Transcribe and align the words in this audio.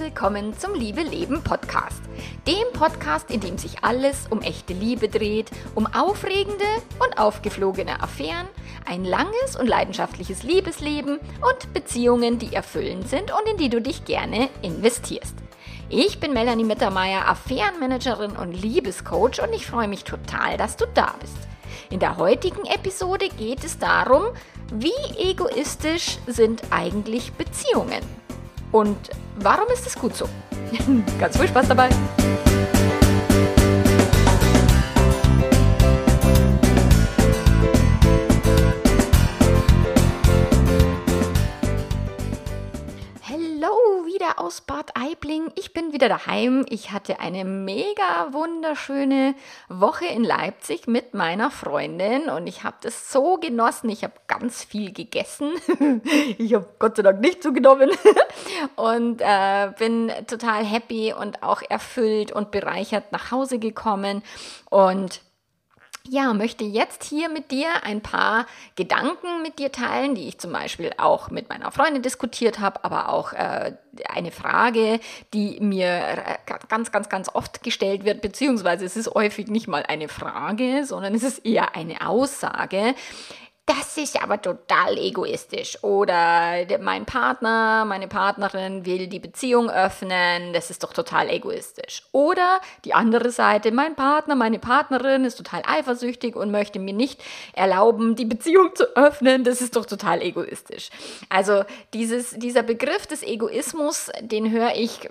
willkommen 0.00 0.58
zum 0.58 0.74
Liebe 0.74 1.02
Leben 1.02 1.44
Podcast. 1.44 2.00
Dem 2.46 2.72
Podcast, 2.72 3.30
in 3.30 3.40
dem 3.40 3.58
sich 3.58 3.84
alles 3.84 4.28
um 4.30 4.40
echte 4.40 4.72
Liebe 4.72 5.10
dreht, 5.10 5.50
um 5.74 5.86
aufregende 5.86 6.64
und 7.04 7.18
aufgeflogene 7.18 8.02
Affären, 8.02 8.48
ein 8.86 9.04
langes 9.04 9.56
und 9.58 9.66
leidenschaftliches 9.66 10.42
Liebesleben 10.42 11.18
und 11.18 11.74
Beziehungen, 11.74 12.38
die 12.38 12.54
erfüllend 12.54 13.10
sind 13.10 13.30
und 13.30 13.46
in 13.46 13.58
die 13.58 13.68
du 13.68 13.82
dich 13.82 14.06
gerne 14.06 14.48
investierst. 14.62 15.34
Ich 15.90 16.18
bin 16.18 16.32
Melanie 16.32 16.64
Mittermeier, 16.64 17.28
Affärenmanagerin 17.28 18.32
und 18.36 18.52
Liebescoach 18.52 19.42
und 19.42 19.52
ich 19.52 19.66
freue 19.66 19.88
mich 19.88 20.04
total, 20.04 20.56
dass 20.56 20.78
du 20.78 20.86
da 20.94 21.14
bist. 21.20 21.36
In 21.90 22.00
der 22.00 22.16
heutigen 22.16 22.64
Episode 22.64 23.28
geht 23.36 23.64
es 23.64 23.78
darum, 23.78 24.24
wie 24.72 24.92
egoistisch 25.18 26.16
sind 26.26 26.62
eigentlich 26.70 27.32
Beziehungen? 27.34 28.19
Und 28.72 29.10
warum 29.36 29.66
ist 29.72 29.86
es 29.86 29.94
gut 29.94 30.14
so? 30.16 30.28
Ganz 31.18 31.36
viel 31.36 31.48
Spaß 31.48 31.68
dabei! 31.68 31.88
Aus 44.50 44.62
Bad 44.62 44.96
Aibling. 44.96 45.52
Ich 45.54 45.72
bin 45.72 45.92
wieder 45.92 46.08
daheim. 46.08 46.66
Ich 46.68 46.90
hatte 46.90 47.20
eine 47.20 47.44
mega 47.44 48.32
wunderschöne 48.32 49.36
Woche 49.68 50.06
in 50.06 50.24
Leipzig 50.24 50.88
mit 50.88 51.14
meiner 51.14 51.52
Freundin 51.52 52.28
und 52.28 52.48
ich 52.48 52.64
habe 52.64 52.74
das 52.80 53.12
so 53.12 53.36
genossen. 53.36 53.90
Ich 53.90 54.02
habe 54.02 54.14
ganz 54.26 54.64
viel 54.64 54.92
gegessen. 54.92 55.52
ich 56.36 56.52
habe 56.52 56.68
Gott 56.80 56.96
sei 56.96 57.04
Dank 57.04 57.20
nicht 57.20 57.44
zugenommen 57.44 57.92
und 58.74 59.20
äh, 59.20 59.70
bin 59.78 60.10
total 60.26 60.64
happy 60.64 61.12
und 61.12 61.44
auch 61.44 61.62
erfüllt 61.62 62.32
und 62.32 62.50
bereichert 62.50 63.12
nach 63.12 63.30
Hause 63.30 63.60
gekommen 63.60 64.20
und 64.68 65.20
ja, 66.08 66.32
möchte 66.32 66.64
jetzt 66.64 67.04
hier 67.04 67.28
mit 67.28 67.50
dir 67.50 67.68
ein 67.84 68.00
paar 68.00 68.46
Gedanken 68.74 69.42
mit 69.42 69.58
dir 69.58 69.70
teilen, 69.70 70.14
die 70.14 70.28
ich 70.28 70.38
zum 70.38 70.52
Beispiel 70.52 70.92
auch 70.98 71.30
mit 71.30 71.48
meiner 71.48 71.70
Freundin 71.70 72.02
diskutiert 72.02 72.58
habe, 72.58 72.84
aber 72.84 73.10
auch 73.10 73.32
äh, 73.32 73.74
eine 74.08 74.30
Frage, 74.30 75.00
die 75.34 75.60
mir 75.60 75.86
äh, 75.86 76.38
ganz, 76.68 76.90
ganz, 76.90 77.08
ganz 77.08 77.28
oft 77.28 77.62
gestellt 77.62 78.04
wird, 78.04 78.22
beziehungsweise 78.22 78.84
es 78.84 78.96
ist 78.96 79.14
häufig 79.14 79.48
nicht 79.48 79.68
mal 79.68 79.84
eine 79.86 80.08
Frage, 80.08 80.84
sondern 80.84 81.14
es 81.14 81.22
ist 81.22 81.44
eher 81.44 81.76
eine 81.76 82.06
Aussage 82.06 82.94
das 83.70 83.96
ist 83.96 84.20
aber 84.20 84.42
total 84.42 84.98
egoistisch. 84.98 85.82
Oder 85.84 86.66
mein 86.80 87.06
Partner, 87.06 87.84
meine 87.84 88.08
Partnerin 88.08 88.84
will 88.84 89.06
die 89.06 89.20
Beziehung 89.20 89.70
öffnen, 89.70 90.52
das 90.52 90.70
ist 90.70 90.82
doch 90.82 90.92
total 90.92 91.30
egoistisch. 91.30 92.02
Oder 92.10 92.60
die 92.84 92.94
andere 92.94 93.30
Seite, 93.30 93.70
mein 93.70 93.94
Partner, 93.94 94.34
meine 94.34 94.58
Partnerin 94.58 95.24
ist 95.24 95.36
total 95.36 95.62
eifersüchtig 95.64 96.34
und 96.34 96.50
möchte 96.50 96.80
mir 96.80 96.94
nicht 96.94 97.22
erlauben, 97.52 98.16
die 98.16 98.24
Beziehung 98.24 98.74
zu 98.74 98.96
öffnen, 98.96 99.44
das 99.44 99.60
ist 99.60 99.76
doch 99.76 99.86
total 99.86 100.20
egoistisch. 100.20 100.90
Also 101.28 101.62
dieses, 101.94 102.30
dieser 102.30 102.64
Begriff 102.64 103.06
des 103.06 103.22
Egoismus, 103.22 104.10
den 104.20 104.50
höre 104.50 104.74
ich 104.74 105.08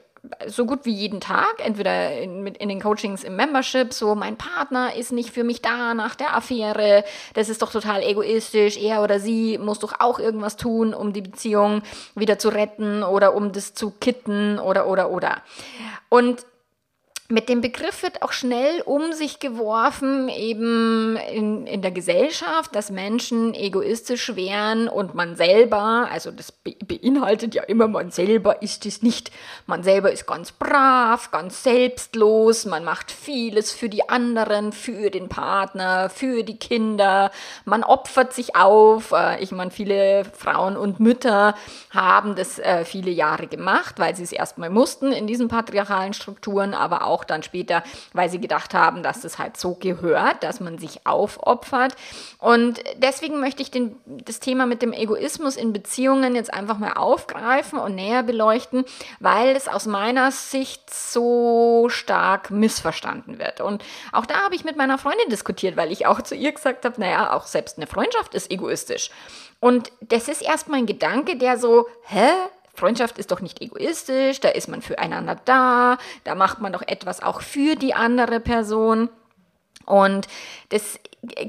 so 0.48 0.66
gut 0.66 0.86
wie 0.86 0.94
jeden 0.94 1.20
Tag, 1.20 1.56
entweder 1.64 2.18
in, 2.18 2.48
in, 2.48 2.70
den 2.70 2.82
Coachings 2.82 3.24
im 3.24 3.36
Membership, 3.36 3.94
so 3.94 4.16
mein 4.16 4.38
Partner 4.38 4.96
ist 4.96 5.12
nicht 5.12 5.32
für 5.32 5.44
mich 5.44 5.62
da 5.62 5.94
nach 5.94 6.16
der 6.16 6.36
Affäre, 6.36 7.04
das 7.34 7.50
ist 7.50 7.62
doch 7.62 7.72
total 7.72 8.04
egoistisch, 8.04 8.78
er 8.78 9.04
oder 9.04 9.20
sie 9.20 9.58
muss 9.58 9.80
doch 9.80 10.00
auch 10.00 10.20
irgendwas 10.20 10.56
tun, 10.56 10.94
um 10.94 11.14
die 11.14 11.22
Beziehung 11.22 11.82
wieder 12.16 12.40
zu 12.40 12.50
retten 12.50 13.04
oder 13.04 13.36
um 13.36 13.52
das 13.52 13.74
zu 13.74 13.92
kitten 13.92 14.60
oder 14.60 14.88
oder 14.88 15.10
oder. 15.10 15.42
Und 16.10 16.46
mit 17.32 17.48
dem 17.48 17.62
Begriff 17.62 18.02
wird 18.02 18.24
auch 18.24 18.32
schnell 18.32 18.82
um 18.82 19.14
sich 19.14 19.40
geworfen, 19.40 20.30
eben 20.30 21.16
in, 21.32 21.68
in 21.68 21.84
der 21.84 21.92
Gesellschaft, 21.92 22.76
dass 22.76 22.90
Menschen 22.90 23.54
egoistisch 23.54 24.36
wären 24.36 24.90
und 24.90 25.14
man 25.14 25.36
selber, 25.36 26.10
also 26.12 26.32
das 26.32 26.52
beinhaltet 26.52 27.54
ja 27.54 27.62
immer, 27.62 27.88
man 27.88 28.10
selber 28.10 28.64
ist 28.64 28.88
es 28.88 29.04
nicht. 29.04 29.32
Man 29.68 29.84
selber 29.84 30.12
ist 30.12 30.26
ganz 30.26 30.52
brav, 30.52 31.30
ganz 31.30 31.62
selbstlos, 31.62 32.66
man 32.66 32.84
macht 32.84 33.12
vieles 33.12 33.72
für 33.72 33.90
die 33.90 34.10
anderen, 34.10 34.72
für 34.72 35.12
den 35.12 35.30
Partner, 35.30 36.10
für 36.10 36.42
die 36.42 36.58
Kinder, 36.58 37.30
man 37.64 37.84
opfert 37.84 38.34
sich 38.34 38.56
auf. 38.56 39.12
Äh, 39.12 39.40
ich 39.44 39.52
meine, 39.52 39.70
viele 39.70 40.26
Frauen 40.26 40.76
und 40.76 41.00
Mütter 41.00 41.54
haben 41.92 42.34
das 42.34 42.58
äh, 42.58 42.86
viele 42.86 43.12
Jahre 43.12 43.46
gemacht, 43.46 44.00
weil 44.00 44.16
sie 44.16 44.24
es 44.24 44.32
erstmal 44.32 44.72
mussten 44.72 45.12
in 45.12 45.28
diesen 45.28 45.48
patriarchalen 45.48 46.14
Strukturen, 46.14 46.74
aber 46.74 47.06
auch 47.06 47.19
auch 47.20 47.24
dann 47.24 47.44
später, 47.44 47.84
weil 48.14 48.30
sie 48.30 48.40
gedacht 48.40 48.74
haben, 48.74 49.04
dass 49.04 49.22
das 49.22 49.38
halt 49.38 49.58
so 49.58 49.76
gehört, 49.76 50.44
dass 50.44 50.60
man 50.60 50.78
sich 50.78 51.06
aufopfert. 51.06 51.96
Und 52.38 52.82
deswegen 52.98 53.40
möchte 53.40 53.62
ich 53.62 53.72
den, 53.72 53.96
das 54.06 54.40
Thema 54.40 54.66
mit 54.66 54.82
dem 54.82 54.94
Egoismus 54.94 55.56
in 55.56 55.74
Beziehungen 55.74 56.36
jetzt 56.36 56.54
einfach 56.54 56.78
mal 56.78 56.94
aufgreifen 56.94 57.80
und 57.80 57.96
näher 57.96 58.24
beleuchten, 58.24 58.86
weil 59.20 59.56
es 59.56 59.68
aus 59.68 59.86
meiner 59.86 60.32
Sicht 60.32 60.94
so 60.94 61.88
stark 61.90 62.52
missverstanden 62.52 63.40
wird. 63.40 63.62
Und 63.62 63.84
auch 64.12 64.26
da 64.26 64.44
habe 64.44 64.56
ich 64.56 64.64
mit 64.64 64.78
meiner 64.78 64.98
Freundin 64.98 65.30
diskutiert, 65.30 65.76
weil 65.76 65.92
ich 65.92 66.06
auch 66.06 66.22
zu 66.22 66.36
ihr 66.36 66.52
gesagt 66.52 66.86
habe, 66.86 67.00
naja, 67.00 67.34
auch 67.34 67.46
selbst 67.46 67.78
eine 67.78 67.88
Freundschaft 67.88 68.34
ist 68.34 68.52
egoistisch. 68.52 69.10
Und 69.60 69.92
das 70.00 70.30
ist 70.30 70.42
erstmal 70.42 70.80
ein 70.80 70.86
Gedanke, 70.86 71.36
der 71.36 71.58
so, 71.58 71.88
hä? 72.04 72.30
Freundschaft 72.80 73.18
ist 73.18 73.32
doch 73.32 73.42
nicht 73.42 73.62
egoistisch, 73.62 74.40
da 74.40 74.50
ist 74.50 74.70
man 74.70 74.82
füreinander 74.82 75.36
da, 75.46 75.98
da 76.24 76.34
macht 76.34 76.62
man 76.62 76.74
doch 76.74 76.82
etwas 76.82 77.22
auch 77.22 77.42
für 77.42 77.76
die 77.76 77.94
andere 77.94 78.40
Person. 78.40 79.10
Und 79.86 80.28
das 80.70 81.00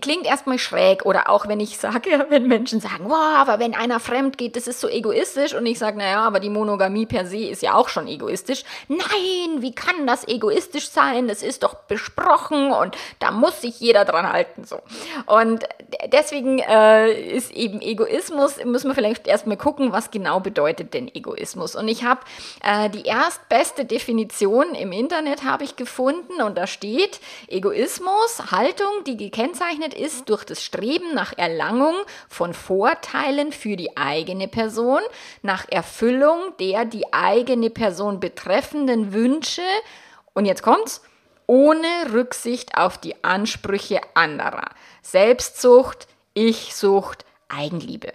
klingt 0.01 0.27
erstmal 0.27 0.59
schräg 0.59 1.07
oder 1.07 1.31
auch 1.31 1.47
wenn 1.47 1.61
ich 1.61 1.79
sage, 1.79 2.27
wenn 2.29 2.47
Menschen 2.47 2.81
sagen, 2.81 3.05
wow, 3.09 3.37
aber 3.37 3.59
wenn 3.59 3.75
einer 3.75 4.01
fremd 4.01 4.37
geht, 4.37 4.57
das 4.57 4.67
ist 4.67 4.81
so 4.81 4.89
egoistisch 4.89 5.55
und 5.55 5.65
ich 5.67 5.79
sage, 5.79 5.99
naja, 5.99 6.21
aber 6.25 6.41
die 6.41 6.51
Monogamie 6.51 7.07
per 7.07 7.27
se 7.27 7.49
ist 7.49 7.63
ja 7.63 7.75
auch 7.75 7.89
schon 7.89 8.09
egoistisch. 8.09 8.65
Nein, 8.89 9.61
wie 9.61 9.73
kann 9.73 10.07
das 10.07 10.27
egoistisch 10.27 10.91
sein? 10.91 11.29
Das 11.29 11.43
ist 11.43 11.63
doch 11.63 11.75
besprochen 11.75 12.73
und 12.73 12.97
da 13.21 13.31
muss 13.31 13.61
sich 13.61 13.79
jeder 13.81 14.05
dran 14.05 14.33
halten 14.33 14.65
so. 14.65 14.81
Und 15.27 15.65
deswegen 16.13 16.59
äh, 16.59 17.13
ist 17.13 17.53
eben 17.53 17.81
Egoismus, 17.81 18.63
müssen 18.65 18.89
wir 18.89 18.95
vielleicht 18.95 19.27
erstmal 19.27 19.57
gucken, 19.57 19.93
was 19.93 20.11
genau 20.11 20.41
bedeutet 20.41 20.95
denn 20.95 21.09
Egoismus. 21.15 21.77
Und 21.77 21.89
ich 21.89 22.05
habe 22.05 22.21
äh, 22.65 22.91
die 22.91 23.05
erstbeste 23.05 23.85
Definition 23.85 24.75
im 24.75 24.93
Internet 24.93 25.45
habe 25.45 25.65
ich 25.65 25.77
gefunden 25.77 26.43
und 26.43 26.59
da 26.59 26.67
steht 26.67 27.21
Egoismus, 27.49 28.20
Haltung, 28.51 29.05
die 29.07 29.17
gekennzeichnet 29.17 29.61
gekennzeichnet 29.61 29.95
ist 29.95 30.29
durch 30.29 30.45
das 30.45 30.63
Streben 30.63 31.15
nach 31.15 31.33
Erlangung 31.37 31.95
von 32.29 32.55
Vorteilen 32.55 33.53
für 33.53 33.77
die 33.77 33.97
eigene 33.97 34.49
Person, 34.49 35.01
nach 35.43 35.67
Erfüllung 35.69 36.53
der 36.59 36.85
die 36.85 37.13
eigene 37.13 37.71
Person 37.71 38.21
betreffenden 38.21 39.13
Wünsche 39.13 39.63
und 40.35 40.47
jetzt 40.47 40.63
kommt's, 40.63 41.03
ohne 41.47 42.13
Rücksicht 42.13 42.77
auf 42.77 42.99
die 42.99 43.25
Ansprüche 43.25 44.01
anderer. 44.15 44.71
Selbstsucht, 45.03 46.07
Ich-Sucht, 46.35 47.25
Eigenliebe. 47.49 48.13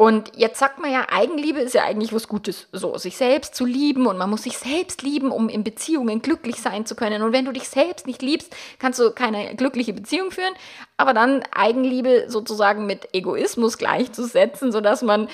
Und 0.00 0.32
jetzt 0.34 0.58
sagt 0.58 0.78
man 0.78 0.90
ja, 0.90 1.08
Eigenliebe 1.10 1.60
ist 1.60 1.74
ja 1.74 1.84
eigentlich 1.84 2.14
was 2.14 2.26
Gutes, 2.26 2.68
so 2.72 2.96
sich 2.96 3.18
selbst 3.18 3.54
zu 3.54 3.66
lieben 3.66 4.06
und 4.06 4.16
man 4.16 4.30
muss 4.30 4.44
sich 4.44 4.56
selbst 4.56 5.02
lieben, 5.02 5.30
um 5.30 5.50
in 5.50 5.62
Beziehungen 5.62 6.22
glücklich 6.22 6.56
sein 6.56 6.86
zu 6.86 6.94
können. 6.94 7.20
Und 7.20 7.34
wenn 7.34 7.44
du 7.44 7.52
dich 7.52 7.68
selbst 7.68 8.06
nicht 8.06 8.22
liebst, 8.22 8.56
kannst 8.78 8.98
du 8.98 9.10
keine 9.10 9.54
glückliche 9.56 9.92
Beziehung 9.92 10.30
führen. 10.30 10.54
Aber 10.96 11.12
dann 11.12 11.42
Eigenliebe 11.54 12.24
sozusagen 12.28 12.86
mit 12.86 13.14
Egoismus 13.14 13.76
gleichzusetzen, 13.76 14.72
sodass 14.72 15.02
man 15.02 15.28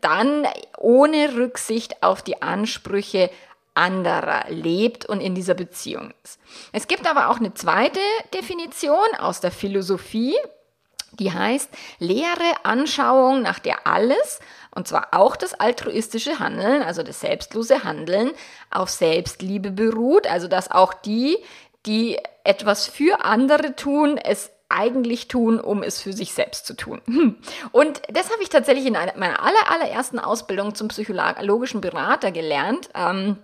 dann 0.00 0.48
ohne 0.76 1.36
Rücksicht 1.36 2.02
auf 2.02 2.20
die 2.20 2.42
Ansprüche 2.42 3.30
anderer 3.74 4.46
lebt 4.48 5.06
und 5.06 5.20
in 5.20 5.36
dieser 5.36 5.54
Beziehung 5.54 6.12
ist. 6.24 6.40
Es 6.72 6.88
gibt 6.88 7.08
aber 7.08 7.30
auch 7.30 7.38
eine 7.38 7.54
zweite 7.54 8.00
Definition 8.34 9.14
aus 9.20 9.40
der 9.40 9.52
Philosophie, 9.52 10.34
die 11.12 11.32
heißt 11.32 11.70
leere 11.98 12.64
Anschauung, 12.64 13.42
nach 13.42 13.58
der 13.58 13.86
alles, 13.86 14.40
und 14.74 14.86
zwar 14.86 15.08
auch 15.12 15.36
das 15.36 15.54
altruistische 15.54 16.38
Handeln, 16.38 16.82
also 16.82 17.02
das 17.02 17.20
selbstlose 17.20 17.84
Handeln, 17.84 18.32
auf 18.70 18.90
Selbstliebe 18.90 19.70
beruht, 19.70 20.26
also 20.26 20.48
dass 20.48 20.70
auch 20.70 20.94
die, 20.94 21.38
die 21.86 22.18
etwas 22.44 22.86
für 22.86 23.24
andere 23.24 23.74
tun, 23.76 24.18
es 24.18 24.50
eigentlich 24.68 25.28
tun, 25.28 25.58
um 25.58 25.82
es 25.82 26.00
für 26.00 26.12
sich 26.12 26.34
selbst 26.34 26.66
zu 26.66 26.74
tun. 26.74 27.00
Hm. 27.06 27.36
Und 27.72 28.02
das 28.08 28.30
habe 28.30 28.42
ich 28.42 28.50
tatsächlich 28.50 28.84
in 28.84 28.92
meiner 28.92 29.42
aller, 29.42 29.70
allerersten 29.70 30.18
Ausbildung 30.18 30.74
zum 30.74 30.88
psychologischen 30.88 31.80
Berater 31.80 32.32
gelernt. 32.32 32.90
Ähm, 32.94 33.38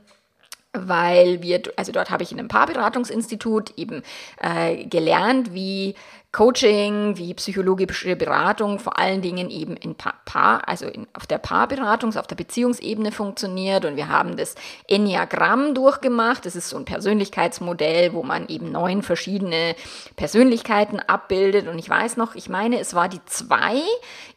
weil 0.76 1.40
wir, 1.40 1.62
also 1.76 1.92
dort 1.92 2.10
habe 2.10 2.24
ich 2.24 2.32
in 2.32 2.38
einem 2.38 2.48
Paarberatungsinstitut 2.48 3.78
eben 3.78 4.02
äh, 4.42 4.84
gelernt, 4.84 5.54
wie 5.54 5.94
Coaching, 6.34 7.16
wie 7.16 7.32
psychologische 7.34 8.16
Beratung 8.16 8.80
vor 8.80 8.98
allen 8.98 9.22
Dingen 9.22 9.50
eben 9.50 9.76
in 9.76 9.94
Paar, 9.94 10.68
also 10.68 10.86
in, 10.86 11.06
auf 11.12 11.26
der 11.26 11.40
Paarberatungs-, 11.40 12.18
auf 12.18 12.26
der 12.26 12.34
Beziehungsebene 12.34 13.12
funktioniert. 13.12 13.84
Und 13.84 13.96
wir 13.96 14.08
haben 14.08 14.36
das 14.36 14.56
Enneagramm 14.88 15.74
durchgemacht. 15.74 16.44
Das 16.44 16.56
ist 16.56 16.68
so 16.68 16.76
ein 16.76 16.84
Persönlichkeitsmodell, 16.84 18.12
wo 18.14 18.24
man 18.24 18.48
eben 18.48 18.72
neun 18.72 19.02
verschiedene 19.02 19.76
Persönlichkeiten 20.16 20.98
abbildet. 20.98 21.68
Und 21.68 21.78
ich 21.78 21.88
weiß 21.88 22.16
noch, 22.16 22.34
ich 22.34 22.48
meine, 22.48 22.80
es 22.80 22.94
war 22.94 23.08
die 23.08 23.24
zwei, 23.26 23.80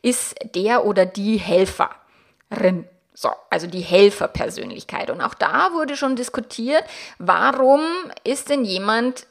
ist 0.04 0.36
der 0.54 0.86
oder 0.86 1.08
die 1.08 1.38
Helferin. 1.38 2.86
So, 3.16 3.30
also 3.50 3.66
die 3.66 3.82
Helferpersönlichkeit. 3.82 5.10
Und 5.10 5.22
auch 5.22 5.34
da 5.34 5.74
wurde 5.74 5.98
schon 5.98 6.16
diskutiert, 6.16 6.84
warum 7.18 7.82
ist 8.24 8.52
denn 8.52 8.64
jemand 8.64 9.26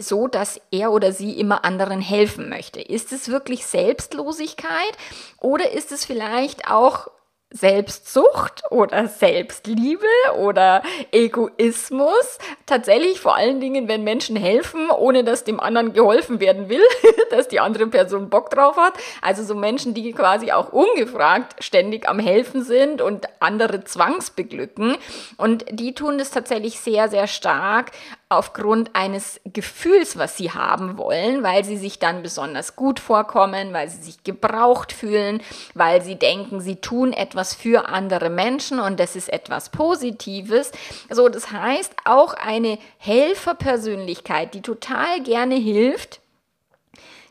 so, 0.00 0.26
dass 0.26 0.60
er 0.70 0.92
oder 0.92 1.12
sie 1.12 1.38
immer 1.38 1.64
anderen 1.64 2.00
helfen 2.00 2.48
möchte? 2.48 2.80
Ist 2.80 3.12
es 3.12 3.28
wirklich 3.28 3.66
Selbstlosigkeit 3.66 4.96
oder 5.38 5.72
ist 5.72 5.92
es 5.92 6.04
vielleicht 6.04 6.70
auch 6.70 7.08
Selbstsucht 7.52 8.62
oder 8.70 9.08
Selbstliebe 9.08 10.06
oder 10.38 10.82
Egoismus. 11.10 12.38
Tatsächlich 12.64 13.18
vor 13.18 13.34
allen 13.34 13.60
Dingen, 13.60 13.88
wenn 13.88 14.04
Menschen 14.04 14.36
helfen, 14.36 14.88
ohne 14.88 15.24
dass 15.24 15.42
dem 15.42 15.58
anderen 15.58 15.92
geholfen 15.92 16.38
werden 16.38 16.68
will, 16.68 16.82
dass 17.30 17.48
die 17.48 17.58
andere 17.58 17.88
Person 17.88 18.30
Bock 18.30 18.50
drauf 18.50 18.76
hat. 18.76 18.92
Also 19.20 19.42
so 19.42 19.56
Menschen, 19.56 19.94
die 19.94 20.12
quasi 20.12 20.52
auch 20.52 20.72
ungefragt 20.72 21.62
ständig 21.62 22.08
am 22.08 22.20
Helfen 22.20 22.62
sind 22.62 23.02
und 23.02 23.26
andere 23.40 23.82
zwangsbeglücken. 23.82 24.96
Und 25.36 25.64
die 25.72 25.92
tun 25.92 26.18
das 26.18 26.30
tatsächlich 26.30 26.78
sehr, 26.78 27.08
sehr 27.08 27.26
stark 27.26 27.90
aufgrund 28.30 28.94
eines 28.94 29.40
Gefühls, 29.44 30.16
was 30.16 30.36
sie 30.36 30.52
haben 30.52 30.96
wollen, 30.96 31.42
weil 31.42 31.64
sie 31.64 31.76
sich 31.76 31.98
dann 31.98 32.22
besonders 32.22 32.76
gut 32.76 33.00
vorkommen, 33.00 33.72
weil 33.72 33.90
sie 33.90 34.00
sich 34.00 34.22
gebraucht 34.22 34.92
fühlen, 34.92 35.42
weil 35.74 36.00
sie 36.00 36.14
denken, 36.14 36.60
sie 36.60 36.76
tun 36.76 37.12
etwas 37.12 37.54
für 37.54 37.88
andere 37.88 38.30
Menschen 38.30 38.78
und 38.78 39.00
das 39.00 39.16
ist 39.16 39.32
etwas 39.32 39.70
Positives. 39.70 40.70
So, 41.10 41.28
das 41.28 41.50
heißt, 41.50 41.92
auch 42.04 42.34
eine 42.34 42.78
Helferpersönlichkeit, 42.98 44.54
die 44.54 44.62
total 44.62 45.20
gerne 45.24 45.56
hilft, 45.56 46.20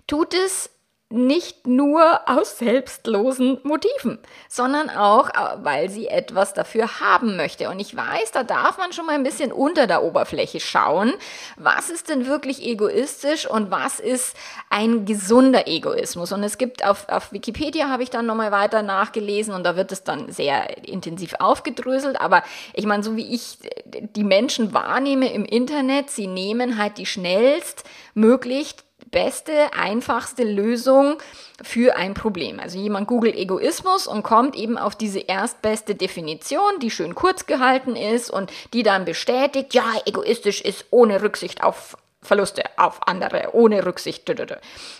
tut 0.05 0.33
es 0.33 0.69
nicht 1.11 1.65
nur 1.65 2.29
aus 2.29 2.59
selbstlosen 2.59 3.57
Motiven, 3.63 4.19
sondern 4.47 4.91
auch, 4.91 5.29
äh, 5.29 5.57
weil 5.63 5.89
sie 5.89 6.07
etwas 6.07 6.53
dafür 6.53 6.99
haben 6.99 7.35
möchte. 7.35 7.69
Und 7.69 7.79
ich 7.79 7.95
weiß, 7.95 8.31
da 8.31 8.43
darf 8.43 8.77
man 8.77 8.93
schon 8.93 9.07
mal 9.07 9.15
ein 9.15 9.23
bisschen 9.23 9.51
unter 9.51 9.87
der 9.87 10.03
Oberfläche 10.03 10.59
schauen. 10.59 11.13
Was 11.57 11.89
ist 11.89 12.09
denn 12.09 12.27
wirklich 12.27 12.63
egoistisch 12.63 13.49
und 13.49 13.71
was 13.71 13.99
ist 13.99 14.35
ein 14.69 15.05
gesunder 15.05 15.67
Egoismus? 15.67 16.31
Und 16.31 16.43
es 16.43 16.59
gibt 16.59 16.85
auf, 16.85 17.09
auf 17.09 17.31
Wikipedia, 17.31 17.89
habe 17.89 18.03
ich 18.03 18.11
dann 18.11 18.27
nochmal 18.27 18.51
weiter 18.51 18.83
nachgelesen 18.83 19.55
und 19.55 19.63
da 19.63 19.75
wird 19.75 19.91
es 19.91 20.03
dann 20.03 20.31
sehr 20.31 20.87
intensiv 20.87 21.33
aufgedröselt. 21.39 22.21
Aber 22.21 22.43
ich 22.73 22.85
meine, 22.85 23.01
so 23.01 23.15
wie 23.15 23.33
ich 23.33 23.57
die 23.85 24.23
Menschen 24.23 24.75
wahrnehme 24.75 25.33
im 25.33 25.45
Internet, 25.45 26.11
sie 26.11 26.27
nehmen 26.27 26.77
halt 26.77 26.99
die 26.99 27.07
schnellst 27.07 27.83
möglichst 28.13 28.85
beste, 29.11 29.73
einfachste 29.73 30.43
Lösung 30.43 31.17
für 31.61 31.95
ein 31.95 32.13
Problem. 32.13 32.59
Also 32.59 32.79
jemand 32.79 33.07
googelt 33.07 33.35
Egoismus 33.35 34.07
und 34.07 34.23
kommt 34.23 34.55
eben 34.55 34.77
auf 34.77 34.95
diese 34.95 35.19
erstbeste 35.19 35.95
Definition, 35.95 36.79
die 36.81 36.91
schön 36.91 37.15
kurz 37.15 37.45
gehalten 37.45 37.95
ist 37.95 38.29
und 38.29 38.51
die 38.73 38.83
dann 38.83 39.05
bestätigt, 39.05 39.73
ja, 39.73 39.85
egoistisch 40.05 40.61
ist 40.61 40.85
ohne 40.91 41.21
Rücksicht 41.21 41.63
auf 41.63 41.97
Verluste 42.21 42.63
auf 42.75 43.07
andere, 43.07 43.51
ohne 43.53 43.85
Rücksicht. 43.85 44.29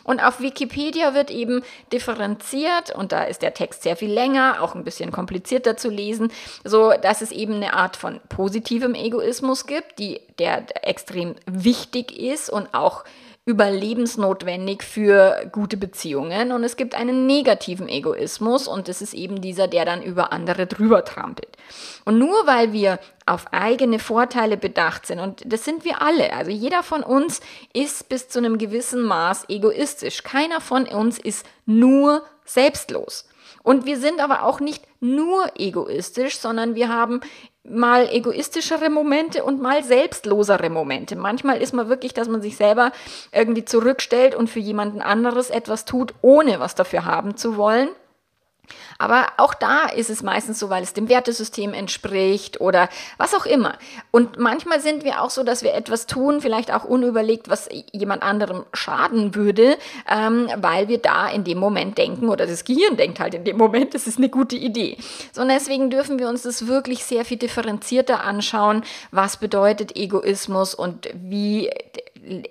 Und 0.05 0.23
auf 0.23 0.39
Wikipedia 0.39 1.13
wird 1.13 1.29
eben 1.29 1.63
differenziert, 1.91 2.95
und 2.95 3.11
da 3.11 3.23
ist 3.23 3.41
der 3.41 3.53
Text 3.53 3.83
sehr 3.83 3.97
viel 3.97 4.11
länger, 4.11 4.61
auch 4.61 4.73
ein 4.73 4.85
bisschen 4.85 5.11
komplizierter 5.11 5.75
zu 5.75 5.89
lesen, 5.89 6.31
so 6.63 6.93
dass 6.93 7.21
es 7.21 7.31
eben 7.31 7.55
eine 7.55 7.73
Art 7.73 7.97
von 7.97 8.21
positivem 8.29 8.95
Egoismus 8.95 9.65
gibt, 9.65 9.99
die, 9.99 10.21
der 10.39 10.65
extrem 10.87 11.35
wichtig 11.45 12.17
ist 12.17 12.49
und 12.49 12.73
auch 12.73 13.03
überlebensnotwendig 13.49 14.83
für 14.83 15.49
gute 15.51 15.75
Beziehungen 15.75 16.51
und 16.51 16.63
es 16.63 16.77
gibt 16.77 16.93
einen 16.93 17.25
negativen 17.25 17.89
Egoismus 17.89 18.67
und 18.67 18.87
das 18.87 19.01
ist 19.01 19.15
eben 19.15 19.41
dieser, 19.41 19.67
der 19.67 19.85
dann 19.85 20.03
über 20.03 20.31
andere 20.31 20.67
drüber 20.67 21.03
trampelt. 21.03 21.57
Und 22.05 22.19
nur 22.19 22.45
weil 22.45 22.73
wir 22.73 22.99
auf 23.25 23.47
eigene 23.51 23.97
Vorteile 23.97 24.55
bedacht 24.55 25.07
sind 25.07 25.19
und 25.19 25.41
das 25.51 25.65
sind 25.65 25.83
wir 25.83 26.03
alle, 26.03 26.31
also 26.33 26.51
jeder 26.51 26.83
von 26.83 27.01
uns 27.01 27.41
ist 27.73 28.07
bis 28.07 28.29
zu 28.29 28.37
einem 28.37 28.59
gewissen 28.59 29.01
Maß 29.01 29.45
egoistisch. 29.49 30.21
Keiner 30.21 30.61
von 30.61 30.85
uns 30.85 31.17
ist 31.17 31.43
nur 31.65 32.23
selbstlos. 32.45 33.27
Und 33.63 33.85
wir 33.85 33.97
sind 33.97 34.19
aber 34.19 34.43
auch 34.43 34.59
nicht 34.59 34.83
nur 34.99 35.51
egoistisch, 35.57 36.37
sondern 36.37 36.75
wir 36.75 36.89
haben 36.89 37.21
mal 37.63 38.07
egoistischere 38.09 38.89
Momente 38.89 39.43
und 39.43 39.61
mal 39.61 39.83
selbstlosere 39.83 40.69
Momente. 40.69 41.15
Manchmal 41.15 41.61
ist 41.61 41.73
man 41.73 41.89
wirklich, 41.89 42.13
dass 42.13 42.27
man 42.27 42.41
sich 42.41 42.55
selber 42.55 42.91
irgendwie 43.31 43.65
zurückstellt 43.65 44.35
und 44.35 44.49
für 44.49 44.59
jemanden 44.59 45.01
anderes 45.01 45.49
etwas 45.49 45.85
tut, 45.85 46.13
ohne 46.21 46.59
was 46.59 46.75
dafür 46.75 47.05
haben 47.05 47.35
zu 47.37 47.57
wollen. 47.57 47.89
Aber 48.97 49.27
auch 49.37 49.53
da 49.53 49.85
ist 49.85 50.09
es 50.09 50.23
meistens 50.23 50.59
so, 50.59 50.69
weil 50.69 50.83
es 50.83 50.93
dem 50.93 51.09
Wertesystem 51.09 51.73
entspricht 51.73 52.59
oder 52.59 52.89
was 53.17 53.33
auch 53.33 53.45
immer. 53.45 53.77
Und 54.11 54.37
manchmal 54.37 54.81
sind 54.81 55.03
wir 55.03 55.21
auch 55.21 55.29
so, 55.29 55.43
dass 55.43 55.63
wir 55.63 55.73
etwas 55.73 56.05
tun, 56.05 56.41
vielleicht 56.41 56.73
auch 56.73 56.83
unüberlegt, 56.83 57.49
was 57.49 57.69
jemand 57.93 58.23
anderem 58.23 58.65
schaden 58.73 59.35
würde, 59.35 59.77
ähm, 60.09 60.49
weil 60.57 60.87
wir 60.87 60.97
da 60.97 61.29
in 61.29 61.43
dem 61.43 61.59
Moment 61.59 61.97
denken 61.97 62.29
oder 62.29 62.45
das 62.45 62.65
Gehirn 62.65 62.97
denkt 62.97 63.19
halt 63.19 63.33
in 63.33 63.43
dem 63.43 63.57
Moment, 63.57 63.93
das 63.93 64.07
ist 64.07 64.17
eine 64.17 64.29
gute 64.29 64.55
Idee. 64.55 64.97
So, 65.31 65.41
und 65.41 65.49
deswegen 65.49 65.89
dürfen 65.89 66.19
wir 66.19 66.27
uns 66.27 66.41
das 66.41 66.67
wirklich 66.67 67.05
sehr 67.05 67.25
viel 67.25 67.37
differenzierter 67.37 68.23
anschauen, 68.23 68.83
was 69.11 69.37
bedeutet 69.37 69.95
Egoismus 69.95 70.75
und 70.75 71.09
wie 71.13 71.69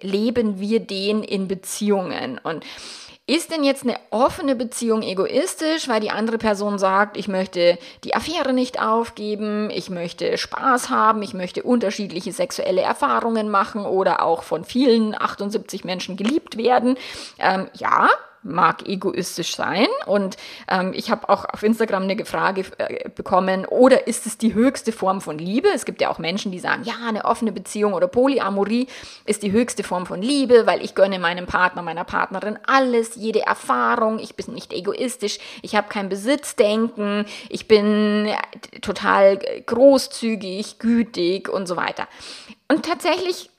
leben 0.01 0.61
wir 0.61 0.81
den 0.81 1.23
in 1.23 1.49
Beziehungen. 1.49 2.41
Und 2.43 2.65
ist 3.29 3.53
denn 3.53 3.63
jetzt 3.63 3.83
eine 3.83 3.97
offene 4.11 4.57
Beziehung 4.57 5.03
egoistisch, 5.03 5.87
weil 5.87 6.01
die 6.01 6.11
andere 6.11 6.39
Person 6.39 6.79
sagt, 6.79 7.19
ich 7.19 7.29
möchte 7.29 7.79
die 8.03 8.15
Affäre 8.15 8.55
nicht 8.55 8.81
aufgeben, 8.81 9.69
ich 9.69 9.91
möchte 9.91 10.39
Spaß 10.39 10.89
haben, 10.89 11.21
ich 11.21 11.35
möchte 11.35 11.63
unterschiedliche 11.63 12.33
sexuelle 12.33 12.81
Erfahrungen 12.81 13.51
machen 13.51 13.85
oder 13.85 14.23
auch 14.23 14.43
von 14.43 14.65
vielen 14.65 15.15
78 15.15 15.85
Menschen 15.85 16.17
geliebt 16.17 16.57
werden? 16.57 16.97
Ähm, 17.39 17.69
ja, 17.75 18.09
mag 18.43 18.89
egoistisch 18.89 19.57
sein. 19.57 19.87
Und 20.07 20.37
ähm, 20.69 20.93
ich 20.95 21.11
habe 21.11 21.29
auch 21.29 21.45
auf 21.45 21.63
Instagram 21.63 22.05
eine 22.05 22.25
Frage 22.25 22.65
äh, 22.79 23.09
bekommen, 23.09 23.67
oder 23.67 24.07
ist 24.07 24.27
es 24.27 24.39
die 24.39 24.55
höchste 24.55 24.93
Form 24.93 25.21
von 25.21 25.39
Liebe? 25.39 25.69
Es 25.75 25.85
gibt 25.85 26.01
ja 26.01 26.11
auch 26.11 26.19
Menschen, 26.19 26.53
die 26.53 26.59
sagen, 26.59 26.85
ja, 26.85 26.95
eine 27.07 27.25
offene 27.25 27.53
Beziehung 27.53 27.95
oder 27.95 28.09
Polyamorie 28.09 28.87
ist 29.25 29.43
die 29.43 29.53
höchste 29.53 29.83
Form 29.83 30.07
von 30.07 30.23
Liebe, 30.23 30.67
weil 30.67 30.83
ich 30.83 30.95
gönne 30.95 31.19
meinem 31.19 31.47
Partner, 31.47 31.83
meiner 31.83 32.05
Partnerin 32.05 32.59
alles, 32.67 33.17
jede 33.17 33.41
Erfahrung, 33.41 34.19
ich 34.19 34.35
bin 34.35 34.55
nicht 34.55 34.73
egoistisch, 34.73 35.39
ich 35.63 35.77
habe 35.77 35.89
kein 35.89 36.09
Besitzdenken, 36.09 37.27
ich 37.49 37.69
bin 37.69 38.31
total 38.81 39.39
großzügig, 39.67 40.79
gütig 40.79 41.49
und 41.49 41.67
so 41.67 41.77
weiter. 41.77 42.09
Und 42.69 42.85
tatsächlich 42.85 43.51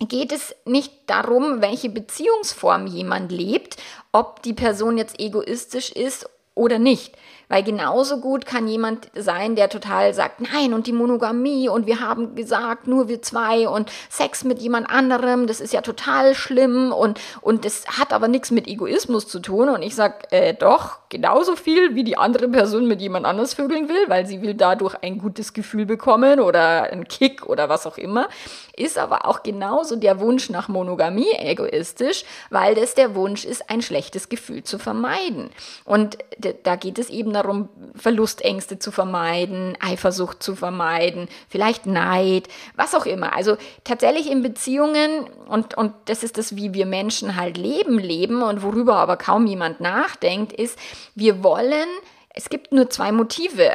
geht 0.00 0.32
es 0.32 0.54
nicht 0.64 0.92
darum, 1.06 1.60
welche 1.60 1.90
Beziehungsform 1.90 2.86
jemand 2.86 3.30
lebt, 3.30 3.76
ob 4.12 4.42
die 4.42 4.54
Person 4.54 4.96
jetzt 4.98 5.20
egoistisch 5.20 5.90
ist 5.90 6.28
oder 6.54 6.78
nicht. 6.78 7.14
Weil 7.50 7.64
genauso 7.64 8.18
gut 8.18 8.46
kann 8.46 8.68
jemand 8.68 9.10
sein, 9.14 9.56
der 9.56 9.68
total 9.68 10.14
sagt, 10.14 10.40
nein, 10.40 10.72
und 10.72 10.86
die 10.86 10.92
Monogamie 10.92 11.68
und 11.68 11.86
wir 11.86 12.00
haben 12.00 12.36
gesagt, 12.36 12.86
nur 12.86 13.08
wir 13.08 13.22
zwei 13.22 13.68
und 13.68 13.90
Sex 14.08 14.44
mit 14.44 14.60
jemand 14.60 14.88
anderem, 14.88 15.48
das 15.48 15.60
ist 15.60 15.72
ja 15.72 15.80
total 15.80 16.36
schlimm 16.36 16.92
und, 16.92 17.20
und 17.40 17.64
das 17.64 17.86
hat 17.98 18.12
aber 18.12 18.28
nichts 18.28 18.52
mit 18.52 18.68
Egoismus 18.68 19.26
zu 19.26 19.40
tun. 19.40 19.68
Und 19.68 19.82
ich 19.82 19.96
sag, 19.96 20.32
äh, 20.32 20.54
doch, 20.54 21.00
genauso 21.08 21.56
viel, 21.56 21.96
wie 21.96 22.04
die 22.04 22.16
andere 22.16 22.48
Person 22.48 22.86
mit 22.86 23.00
jemand 23.00 23.26
anders 23.26 23.54
vögeln 23.54 23.88
will, 23.88 24.04
weil 24.06 24.26
sie 24.26 24.42
will 24.42 24.54
dadurch 24.54 24.94
ein 25.02 25.18
gutes 25.18 25.52
Gefühl 25.52 25.86
bekommen 25.86 26.38
oder 26.38 26.84
einen 26.84 27.08
Kick 27.08 27.46
oder 27.46 27.68
was 27.68 27.84
auch 27.84 27.98
immer. 27.98 28.28
Ist 28.76 28.96
aber 28.96 29.26
auch 29.26 29.42
genauso 29.42 29.96
der 29.96 30.20
Wunsch 30.20 30.50
nach 30.50 30.68
Monogamie 30.68 31.32
egoistisch, 31.36 32.24
weil 32.48 32.76
das 32.76 32.94
der 32.94 33.16
Wunsch 33.16 33.44
ist, 33.44 33.68
ein 33.68 33.82
schlechtes 33.82 34.28
Gefühl 34.28 34.62
zu 34.62 34.78
vermeiden. 34.78 35.50
Und 35.84 36.16
da 36.62 36.76
geht 36.76 36.98
es 36.98 37.10
eben 37.10 37.32
darum, 37.42 37.68
Verlustängste 37.94 38.78
zu 38.78 38.90
vermeiden, 38.90 39.76
Eifersucht 39.80 40.42
zu 40.42 40.54
vermeiden, 40.54 41.28
vielleicht 41.48 41.86
Neid, 41.86 42.48
was 42.76 42.94
auch 42.94 43.06
immer. 43.06 43.34
Also 43.34 43.56
tatsächlich 43.84 44.30
in 44.30 44.42
Beziehungen, 44.42 45.28
und, 45.48 45.76
und 45.76 45.92
das 46.06 46.22
ist 46.22 46.38
das, 46.38 46.56
wie 46.56 46.74
wir 46.74 46.86
Menschen 46.86 47.36
halt 47.36 47.56
leben, 47.56 47.98
leben 47.98 48.42
und 48.42 48.62
worüber 48.62 48.96
aber 48.96 49.16
kaum 49.16 49.46
jemand 49.46 49.80
nachdenkt, 49.80 50.52
ist, 50.52 50.78
wir 51.14 51.42
wollen, 51.42 51.88
es 52.34 52.48
gibt 52.48 52.72
nur 52.72 52.90
zwei 52.90 53.12
Motive 53.12 53.74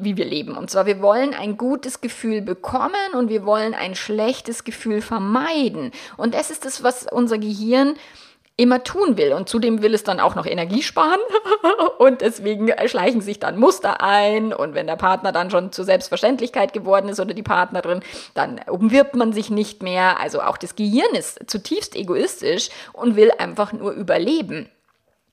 wie 0.00 0.16
wir 0.16 0.24
leben. 0.24 0.56
Und 0.56 0.70
zwar, 0.70 0.86
wir 0.86 1.02
wollen 1.02 1.34
ein 1.34 1.56
gutes 1.56 2.00
Gefühl 2.00 2.40
bekommen 2.40 2.94
und 3.14 3.28
wir 3.28 3.44
wollen 3.44 3.74
ein 3.74 3.94
schlechtes 3.94 4.64
Gefühl 4.64 5.02
vermeiden. 5.02 5.92
Und 6.16 6.34
das 6.34 6.50
ist 6.50 6.64
das, 6.64 6.82
was 6.82 7.06
unser 7.10 7.38
Gehirn 7.38 7.94
immer 8.60 8.84
tun 8.84 9.16
will. 9.16 9.32
Und 9.32 9.48
zudem 9.48 9.82
will 9.82 9.94
es 9.94 10.04
dann 10.04 10.20
auch 10.20 10.34
noch 10.34 10.46
Energie 10.46 10.82
sparen. 10.82 11.18
und 11.98 12.20
deswegen 12.20 12.70
schleichen 12.86 13.20
sich 13.22 13.38
dann 13.40 13.58
Muster 13.58 14.02
ein. 14.02 14.52
Und 14.52 14.74
wenn 14.74 14.86
der 14.86 14.96
Partner 14.96 15.32
dann 15.32 15.50
schon 15.50 15.72
zur 15.72 15.84
Selbstverständlichkeit 15.84 16.72
geworden 16.72 17.08
ist 17.08 17.20
oder 17.20 17.34
die 17.34 17.42
Partnerin, 17.42 18.00
dann 18.34 18.60
umwirbt 18.68 19.16
man 19.16 19.32
sich 19.32 19.50
nicht 19.50 19.82
mehr. 19.82 20.20
Also 20.20 20.42
auch 20.42 20.58
das 20.58 20.76
Gehirn 20.76 21.14
ist 21.14 21.50
zutiefst 21.50 21.96
egoistisch 21.96 22.68
und 22.92 23.16
will 23.16 23.30
einfach 23.38 23.72
nur 23.72 23.92
überleben. 23.92 24.68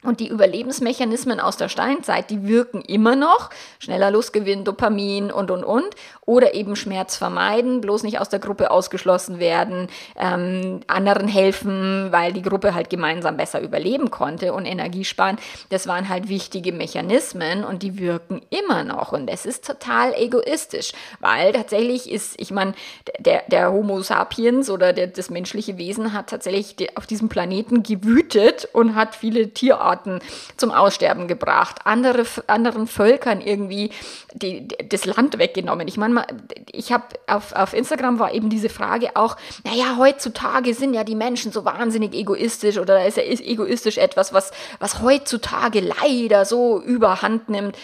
Und 0.03 0.19
die 0.19 0.27
Überlebensmechanismen 0.27 1.39
aus 1.39 1.57
der 1.57 1.69
Steinzeit, 1.69 2.29
die 2.29 2.47
wirken 2.47 2.81
immer 2.81 3.15
noch. 3.15 3.49
Schneller 3.79 4.11
Lustgewinn, 4.11 4.63
Dopamin 4.63 5.31
und, 5.31 5.49
und, 5.49 5.63
und. 5.63 5.87
Oder 6.23 6.53
eben 6.53 6.75
Schmerz 6.75 7.17
vermeiden, 7.17 7.81
bloß 7.81 8.03
nicht 8.03 8.19
aus 8.19 8.29
der 8.29 8.37
Gruppe 8.37 8.69
ausgeschlossen 8.69 9.39
werden, 9.39 9.87
ähm, 10.15 10.81
anderen 10.85 11.27
helfen, 11.27 12.11
weil 12.11 12.31
die 12.31 12.43
Gruppe 12.43 12.75
halt 12.75 12.91
gemeinsam 12.91 13.37
besser 13.37 13.59
überleben 13.59 14.11
konnte 14.11 14.53
und 14.53 14.65
Energie 14.65 15.03
sparen. 15.03 15.39
Das 15.69 15.87
waren 15.87 16.09
halt 16.09 16.29
wichtige 16.29 16.73
Mechanismen 16.73 17.63
und 17.63 17.81
die 17.81 17.97
wirken 17.97 18.43
immer 18.51 18.83
noch. 18.83 19.13
Und 19.13 19.27
es 19.29 19.47
ist 19.47 19.65
total 19.65 20.13
egoistisch, 20.13 20.91
weil 21.21 21.53
tatsächlich 21.53 22.11
ist, 22.11 22.39
ich 22.39 22.51
meine, 22.51 22.73
der, 23.17 23.43
der 23.47 23.71
Homo 23.71 24.01
sapiens 24.01 24.69
oder 24.69 24.93
der, 24.93 25.07
das 25.07 25.31
menschliche 25.31 25.79
Wesen 25.79 26.13
hat 26.13 26.29
tatsächlich 26.29 26.95
auf 26.95 27.07
diesem 27.07 27.29
Planeten 27.29 27.81
gewütet 27.81 28.69
und 28.73 28.93
hat 28.93 29.15
viele 29.15 29.49
Tierarten 29.49 29.86
Arten 29.87 30.19
zum 30.57 30.71
Aussterben 30.71 31.27
gebracht, 31.27 31.77
andere, 31.85 32.25
anderen 32.47 32.87
Völkern 32.87 33.41
irgendwie 33.41 33.91
die, 34.33 34.67
das 34.67 35.05
Land 35.05 35.37
weggenommen. 35.37 35.87
Ich 35.87 35.97
meine, 35.97 36.25
ich 36.71 36.91
habe 36.91 37.05
auf, 37.27 37.53
auf 37.53 37.73
Instagram 37.73 38.19
war 38.19 38.33
eben 38.33 38.49
diese 38.49 38.69
Frage 38.69 39.15
auch, 39.15 39.37
naja, 39.63 39.95
heutzutage 39.97 40.73
sind 40.73 40.93
ja 40.93 41.03
die 41.03 41.15
Menschen 41.15 41.51
so 41.51 41.65
wahnsinnig 41.65 42.13
egoistisch 42.13 42.77
oder 42.77 43.05
ist 43.05 43.17
ja 43.17 43.23
egoistisch 43.23 43.97
etwas, 43.97 44.33
was, 44.33 44.51
was 44.79 45.01
heutzutage 45.01 45.79
leider 45.79 46.45
so 46.45 46.81
überhand 46.81 47.49
nimmt. 47.49 47.77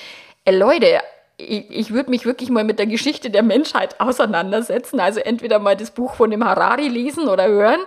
Äh, 0.46 0.56
Leute, 0.56 1.00
ich, 1.38 1.70
ich 1.70 1.94
würde 1.94 2.10
mich 2.10 2.26
wirklich 2.26 2.50
mal 2.50 2.64
mit 2.64 2.80
der 2.80 2.86
Geschichte 2.86 3.30
der 3.30 3.44
Menschheit 3.44 4.00
auseinandersetzen. 4.00 5.00
Also 5.00 5.20
entweder 5.20 5.60
mal 5.60 5.76
das 5.76 5.92
Buch 5.92 6.14
von 6.16 6.30
dem 6.30 6.44
Harari 6.44 6.88
lesen 6.88 7.28
oder 7.28 7.48
hören 7.48 7.80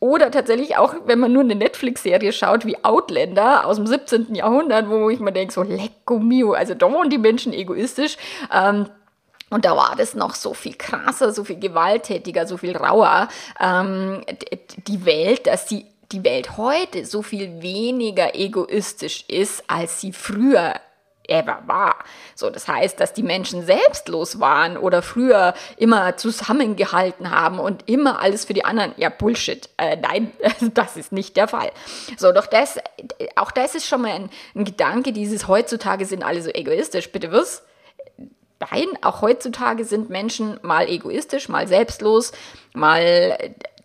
oder 0.00 0.30
tatsächlich 0.30 0.76
auch, 0.76 0.94
wenn 1.04 1.18
man 1.18 1.32
nur 1.32 1.42
eine 1.42 1.54
Netflix-Serie 1.54 2.32
schaut 2.32 2.64
wie 2.64 2.82
Outlander 2.84 3.66
aus 3.66 3.76
dem 3.76 3.86
17. 3.86 4.34
Jahrhundert, 4.34 4.88
wo 4.88 5.10
ich 5.10 5.20
mir 5.20 5.32
denke, 5.32 5.52
so 5.52 5.62
lecko 5.62 6.18
mio, 6.18 6.52
also 6.52 6.74
da 6.74 6.86
waren 6.92 7.10
die 7.10 7.18
Menschen 7.18 7.52
egoistisch. 7.52 8.16
Ähm, 8.52 8.86
und 9.48 9.64
da 9.64 9.76
war 9.76 9.94
das 9.96 10.14
noch 10.14 10.34
so 10.34 10.54
viel 10.54 10.74
krasser, 10.74 11.32
so 11.32 11.44
viel 11.44 11.60
gewalttätiger, 11.60 12.46
so 12.48 12.56
viel 12.56 12.76
rauer, 12.76 13.28
ähm, 13.60 14.22
die 14.88 15.04
Welt, 15.04 15.46
dass 15.46 15.66
die 15.66 15.86
die 16.12 16.24
Welt 16.24 16.56
heute 16.56 17.04
so 17.04 17.22
viel 17.22 17.62
weniger 17.62 18.34
egoistisch 18.36 19.24
ist, 19.28 19.64
als 19.66 20.00
sie 20.00 20.12
früher 20.12 20.74
ever 21.28 21.62
war. 21.66 21.96
So, 22.34 22.50
das 22.50 22.68
heißt, 22.68 22.98
dass 23.00 23.12
die 23.12 23.22
Menschen 23.22 23.64
selbstlos 23.64 24.40
waren 24.40 24.76
oder 24.76 25.02
früher 25.02 25.54
immer 25.76 26.16
zusammengehalten 26.16 27.30
haben 27.30 27.58
und 27.58 27.88
immer 27.88 28.20
alles 28.20 28.44
für 28.44 28.54
die 28.54 28.64
anderen. 28.64 28.92
Ja, 28.96 29.08
Bullshit. 29.08 29.68
Äh, 29.76 29.96
nein, 29.96 30.32
das 30.74 30.96
ist 30.96 31.12
nicht 31.12 31.36
der 31.36 31.48
Fall. 31.48 31.70
So, 32.16 32.32
doch 32.32 32.46
das, 32.46 32.78
auch 33.36 33.50
das 33.50 33.74
ist 33.74 33.86
schon 33.86 34.02
mal 34.02 34.12
ein, 34.12 34.30
ein 34.54 34.64
Gedanke, 34.64 35.12
dieses 35.12 35.48
heutzutage 35.48 36.06
sind 36.06 36.22
alle 36.22 36.42
so 36.42 36.50
egoistisch. 36.50 37.10
Bitte 37.12 37.32
was? 37.32 37.62
Nein, 38.58 38.86
auch 39.02 39.20
heutzutage 39.20 39.84
sind 39.84 40.08
Menschen 40.08 40.58
mal 40.62 40.88
egoistisch, 40.88 41.48
mal 41.48 41.68
selbstlos, 41.68 42.32
mal 42.72 43.36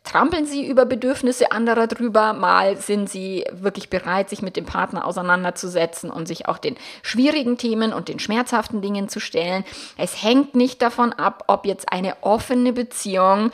trampeln 0.04 0.46
sie 0.46 0.68
über 0.68 0.86
Bedürfnisse 0.86 1.52
anderer 1.52 1.88
drüber, 1.88 2.34
mal 2.34 2.78
sind 2.78 3.10
sie 3.10 3.46
wirklich 3.52 3.90
bereit, 3.90 4.30
sich 4.30 4.42
mit 4.42 4.56
dem 4.56 4.66
Partner 4.66 5.06
auseinanderzusetzen 5.06 6.10
und 6.10 6.28
sich 6.28 6.48
auch 6.48 6.58
den 6.58 6.76
schwierigen 7.04 7.58
Themen 7.58 7.94
und 7.94 8.08
den 8.08 8.20
schmerzhaften 8.20 8.82
Dingen 8.82 9.10
zu 9.10 9.20
stellen. 9.20 9.64
Es 9.98 10.24
hängt 10.24 10.56
nicht 10.56 10.82
davon 10.82 11.14
ab, 11.14 11.44
ob 11.48 11.66
jetzt 11.66 11.92
eine 11.92 12.16
offene 12.22 12.74
Beziehung 12.74 13.52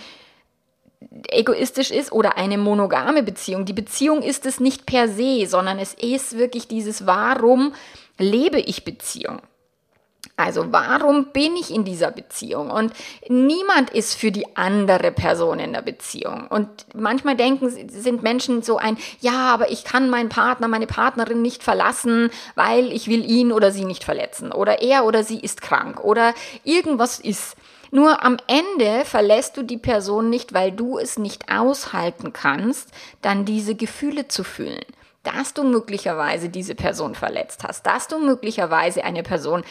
egoistisch 1.30 1.92
ist 1.92 2.12
oder 2.12 2.38
eine 2.38 2.58
monogame 2.58 3.24
Beziehung. 3.24 3.66
Die 3.66 3.74
Beziehung 3.74 4.22
ist 4.22 4.46
es 4.46 4.60
nicht 4.60 4.86
per 4.86 5.08
se, 5.08 5.46
sondern 5.48 5.80
es 5.80 5.94
ist 5.94 6.38
wirklich 6.38 6.68
dieses 6.68 7.06
Warum 7.06 7.74
lebe 8.18 8.60
ich 8.60 8.84
Beziehung? 8.84 9.42
Also 10.40 10.72
warum 10.72 11.32
bin 11.34 11.56
ich 11.56 11.74
in 11.74 11.84
dieser 11.84 12.12
Beziehung? 12.12 12.70
Und 12.70 12.94
niemand 13.28 13.90
ist 13.90 14.14
für 14.14 14.32
die 14.32 14.56
andere 14.56 15.12
Person 15.12 15.58
in 15.58 15.74
der 15.74 15.82
Beziehung. 15.82 16.46
Und 16.48 16.70
manchmal 16.94 17.36
denken, 17.36 17.72
sind 17.90 18.22
Menschen 18.22 18.62
so 18.62 18.78
ein, 18.78 18.98
ja, 19.20 19.52
aber 19.52 19.72
ich 19.72 19.84
kann 19.84 20.12
meinen 20.12 20.30
Partner, 20.30 20.68
meine 20.68 20.86
Partnerin 20.86 21.42
nicht 21.42 21.64
verlassen, 21.64 22.30
weil 22.54 22.92
ich 22.92 23.08
will 23.08 23.26
ihn 23.26 23.52
oder 23.52 23.72
sie 23.72 23.84
nicht 23.84 24.04
verletzen. 24.04 24.52
Oder 24.52 24.84
er 24.84 25.06
oder 25.06 25.24
sie 25.24 25.40
ist 25.40 25.64
krank. 25.64 26.04
Oder 26.04 26.36
irgendwas 26.64 27.20
ist. 27.20 27.56
Nur 27.90 28.24
am 28.24 28.38
Ende 28.46 29.06
verlässt 29.06 29.58
du 29.58 29.64
die 29.64 29.78
Person 29.78 30.30
nicht, 30.30 30.54
weil 30.54 30.72
du 30.72 31.00
es 31.00 31.18
nicht 31.18 31.52
aushalten 31.52 32.32
kannst, 32.32 32.92
dann 33.24 33.46
diese 33.46 33.74
Gefühle 33.74 34.28
zu 34.28 34.44
fühlen 34.44 34.86
dass 35.28 35.54
du 35.54 35.64
möglicherweise 35.64 36.48
diese 36.48 36.74
Person 36.74 37.14
verletzt 37.14 37.66
hast, 37.68 37.86
dass 37.86 38.08
du 38.08 38.18
möglicherweise 38.18 39.04
eine 39.04 39.24
Person 39.24 39.64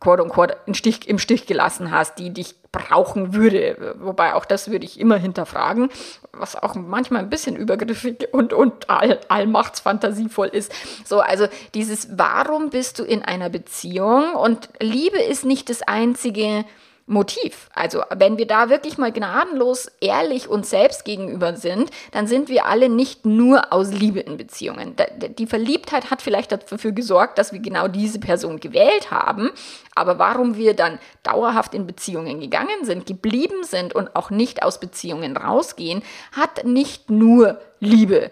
quote 0.00 0.22
unquote 0.22 0.56
im 0.66 0.74
Stich, 0.74 1.08
im 1.08 1.18
Stich 1.18 1.46
gelassen 1.46 1.90
hast, 1.90 2.18
die 2.18 2.30
dich 2.30 2.54
brauchen 2.72 3.34
würde. 3.34 3.94
Wobei 4.00 4.34
auch 4.34 4.44
das 4.44 4.70
würde 4.70 4.84
ich 4.84 4.98
immer 4.98 5.16
hinterfragen, 5.16 5.90
was 6.32 6.56
auch 6.56 6.74
manchmal 6.74 7.22
ein 7.22 7.30
bisschen 7.30 7.56
übergriffig 7.56 8.28
und, 8.32 8.52
und 8.52 8.90
all, 8.90 9.20
allmachtsfantasievoll 9.28 10.48
ist. 10.48 10.72
So, 11.04 11.20
also 11.20 11.46
dieses, 11.74 12.18
warum 12.18 12.70
bist 12.70 12.98
du 12.98 13.04
in 13.04 13.22
einer 13.22 13.48
Beziehung? 13.48 14.34
Und 14.34 14.68
Liebe 14.80 15.18
ist 15.18 15.44
nicht 15.44 15.70
das 15.70 15.82
einzige, 15.82 16.64
Motiv. 17.06 17.68
Also 17.74 18.02
wenn 18.16 18.38
wir 18.38 18.46
da 18.46 18.70
wirklich 18.70 18.96
mal 18.96 19.12
gnadenlos 19.12 19.90
ehrlich 20.00 20.48
uns 20.48 20.70
selbst 20.70 21.04
gegenüber 21.04 21.54
sind, 21.54 21.90
dann 22.12 22.26
sind 22.26 22.48
wir 22.48 22.64
alle 22.64 22.88
nicht 22.88 23.26
nur 23.26 23.74
aus 23.74 23.92
Liebe 23.92 24.20
in 24.20 24.38
Beziehungen. 24.38 24.96
Die 25.38 25.46
Verliebtheit 25.46 26.10
hat 26.10 26.22
vielleicht 26.22 26.52
dafür 26.52 26.92
gesorgt, 26.92 27.36
dass 27.36 27.52
wir 27.52 27.60
genau 27.60 27.88
diese 27.88 28.20
Person 28.20 28.58
gewählt 28.58 29.10
haben, 29.10 29.50
aber 29.94 30.18
warum 30.18 30.56
wir 30.56 30.74
dann 30.74 30.98
dauerhaft 31.22 31.74
in 31.74 31.86
Beziehungen 31.86 32.40
gegangen 32.40 32.84
sind, 32.84 33.04
geblieben 33.04 33.64
sind 33.64 33.94
und 33.94 34.16
auch 34.16 34.30
nicht 34.30 34.62
aus 34.62 34.80
Beziehungen 34.80 35.36
rausgehen, 35.36 36.02
hat 36.32 36.64
nicht 36.64 37.10
nur 37.10 37.60
Liebe 37.80 38.30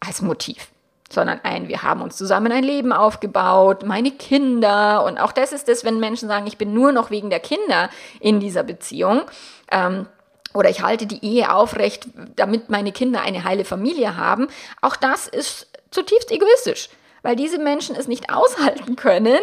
als 0.00 0.22
Motiv 0.22 0.73
sondern 1.10 1.40
ein, 1.42 1.68
wir 1.68 1.82
haben 1.82 2.02
uns 2.02 2.16
zusammen 2.16 2.50
ein 2.50 2.64
Leben 2.64 2.92
aufgebaut, 2.92 3.84
meine 3.84 4.10
Kinder. 4.10 5.04
Und 5.04 5.18
auch 5.18 5.32
das 5.32 5.52
ist 5.52 5.68
es, 5.68 5.84
wenn 5.84 6.00
Menschen 6.00 6.28
sagen, 6.28 6.46
ich 6.46 6.58
bin 6.58 6.72
nur 6.74 6.92
noch 6.92 7.10
wegen 7.10 7.30
der 7.30 7.40
Kinder 7.40 7.90
in 8.20 8.40
dieser 8.40 8.62
Beziehung. 8.62 9.22
Ähm, 9.70 10.06
oder 10.54 10.70
ich 10.70 10.82
halte 10.82 11.06
die 11.06 11.24
Ehe 11.24 11.52
aufrecht, 11.52 12.06
damit 12.36 12.70
meine 12.70 12.92
Kinder 12.92 13.22
eine 13.22 13.44
heile 13.44 13.64
Familie 13.64 14.16
haben. 14.16 14.48
Auch 14.80 14.96
das 14.96 15.26
ist 15.26 15.68
zutiefst 15.90 16.30
egoistisch 16.30 16.88
weil 17.24 17.34
diese 17.34 17.58
Menschen 17.58 17.96
es 17.96 18.06
nicht 18.06 18.30
aushalten 18.30 18.94
können, 18.94 19.38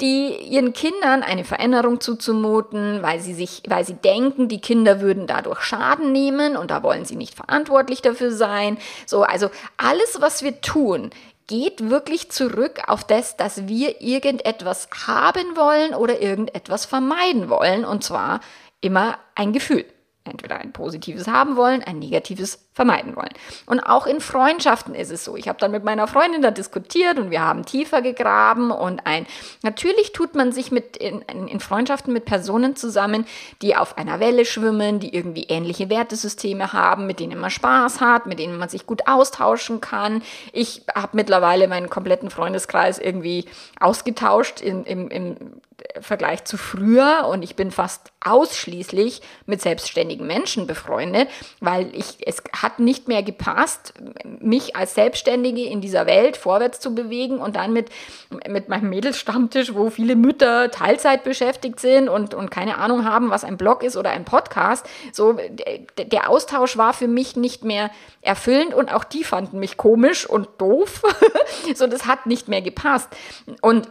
die 0.00 0.36
ihren 0.36 0.72
Kindern 0.72 1.22
eine 1.22 1.44
Veränderung 1.44 2.00
zuzumuten, 2.00 3.02
weil 3.02 3.20
sie 3.20 3.34
sich, 3.34 3.62
weil 3.68 3.84
sie 3.84 3.94
denken, 3.94 4.48
die 4.48 4.60
Kinder 4.60 5.00
würden 5.00 5.26
dadurch 5.26 5.60
Schaden 5.60 6.12
nehmen 6.12 6.56
und 6.56 6.70
da 6.70 6.82
wollen 6.82 7.04
sie 7.04 7.16
nicht 7.16 7.34
verantwortlich 7.34 8.00
dafür 8.00 8.30
sein. 8.30 8.78
So, 9.04 9.24
also 9.24 9.50
alles, 9.76 10.20
was 10.20 10.42
wir 10.42 10.60
tun, 10.62 11.10
geht 11.48 11.90
wirklich 11.90 12.30
zurück 12.30 12.82
auf 12.86 13.04
das, 13.04 13.36
dass 13.36 13.66
wir 13.66 14.00
irgendetwas 14.00 14.88
haben 15.06 15.56
wollen 15.56 15.92
oder 15.92 16.22
irgendetwas 16.22 16.86
vermeiden 16.86 17.50
wollen 17.50 17.84
und 17.84 18.02
zwar 18.04 18.40
immer 18.80 19.18
ein 19.34 19.52
Gefühl 19.52 19.84
entweder 20.24 20.58
ein 20.58 20.72
positives 20.72 21.28
haben 21.28 21.56
wollen, 21.56 21.82
ein 21.82 21.98
negatives 21.98 22.63
vermeiden 22.74 23.14
wollen. 23.14 23.32
Und 23.66 23.80
auch 23.80 24.06
in 24.06 24.20
Freundschaften 24.20 24.96
ist 24.96 25.12
es 25.12 25.24
so. 25.24 25.36
Ich 25.36 25.46
habe 25.46 25.58
dann 25.60 25.70
mit 25.70 25.84
meiner 25.84 26.08
Freundin 26.08 26.42
da 26.42 26.50
diskutiert 26.50 27.18
und 27.18 27.30
wir 27.30 27.40
haben 27.40 27.64
tiefer 27.64 28.02
gegraben 28.02 28.72
und 28.72 29.06
ein 29.06 29.26
natürlich 29.62 30.12
tut 30.12 30.34
man 30.34 30.50
sich 30.50 30.72
mit 30.72 30.96
in, 30.96 31.22
in 31.22 31.60
Freundschaften 31.60 32.12
mit 32.12 32.24
Personen 32.24 32.74
zusammen, 32.74 33.26
die 33.62 33.76
auf 33.76 33.96
einer 33.96 34.18
Welle 34.18 34.44
schwimmen, 34.44 34.98
die 34.98 35.14
irgendwie 35.14 35.44
ähnliche 35.44 35.88
Wertesysteme 35.88 36.72
haben, 36.72 37.06
mit 37.06 37.20
denen 37.20 37.38
man 37.38 37.50
Spaß 37.50 38.00
hat, 38.00 38.26
mit 38.26 38.40
denen 38.40 38.58
man 38.58 38.68
sich 38.68 38.86
gut 38.86 39.06
austauschen 39.06 39.80
kann. 39.80 40.22
Ich 40.52 40.82
habe 40.92 41.10
mittlerweile 41.12 41.68
meinen 41.68 41.88
kompletten 41.88 42.28
Freundeskreis 42.28 42.98
irgendwie 42.98 43.44
ausgetauscht 43.78 44.60
in, 44.60 44.84
im, 44.84 45.08
im 45.10 45.36
Vergleich 46.00 46.44
zu 46.44 46.56
früher 46.56 47.26
und 47.28 47.42
ich 47.42 47.56
bin 47.56 47.70
fast 47.70 48.12
ausschließlich 48.20 49.22
mit 49.46 49.60
selbstständigen 49.60 50.26
Menschen 50.26 50.66
befreundet, 50.66 51.28
weil 51.60 51.94
ich 51.94 52.16
es 52.26 52.42
hat 52.64 52.80
nicht 52.80 53.08
mehr 53.08 53.22
gepasst, 53.22 53.92
mich 54.40 54.74
als 54.74 54.94
Selbstständige 54.94 55.64
in 55.64 55.82
dieser 55.82 56.06
Welt 56.06 56.38
vorwärts 56.38 56.80
zu 56.80 56.94
bewegen 56.94 57.38
und 57.38 57.56
dann 57.56 57.74
mit, 57.74 57.90
mit 58.48 58.70
meinem 58.70 58.88
Mädelsstammtisch, 58.88 59.74
wo 59.74 59.90
viele 59.90 60.16
Mütter 60.16 60.70
Teilzeit 60.70 61.24
beschäftigt 61.24 61.78
sind 61.78 62.08
und, 62.08 62.32
und 62.32 62.50
keine 62.50 62.78
Ahnung 62.78 63.04
haben, 63.04 63.28
was 63.28 63.44
ein 63.44 63.58
Blog 63.58 63.82
ist 63.82 63.98
oder 63.98 64.10
ein 64.10 64.24
Podcast. 64.24 64.86
So, 65.12 65.36
der 65.98 66.30
Austausch 66.30 66.78
war 66.78 66.94
für 66.94 67.06
mich 67.06 67.36
nicht 67.36 67.64
mehr 67.64 67.90
erfüllend 68.22 68.72
und 68.72 68.92
auch 68.92 69.04
die 69.04 69.24
fanden 69.24 69.58
mich 69.58 69.76
komisch 69.76 70.26
und 70.26 70.48
doof. 70.56 71.02
so, 71.74 71.86
das 71.86 72.06
hat 72.06 72.24
nicht 72.24 72.48
mehr 72.48 72.62
gepasst. 72.62 73.10
Und 73.60 73.88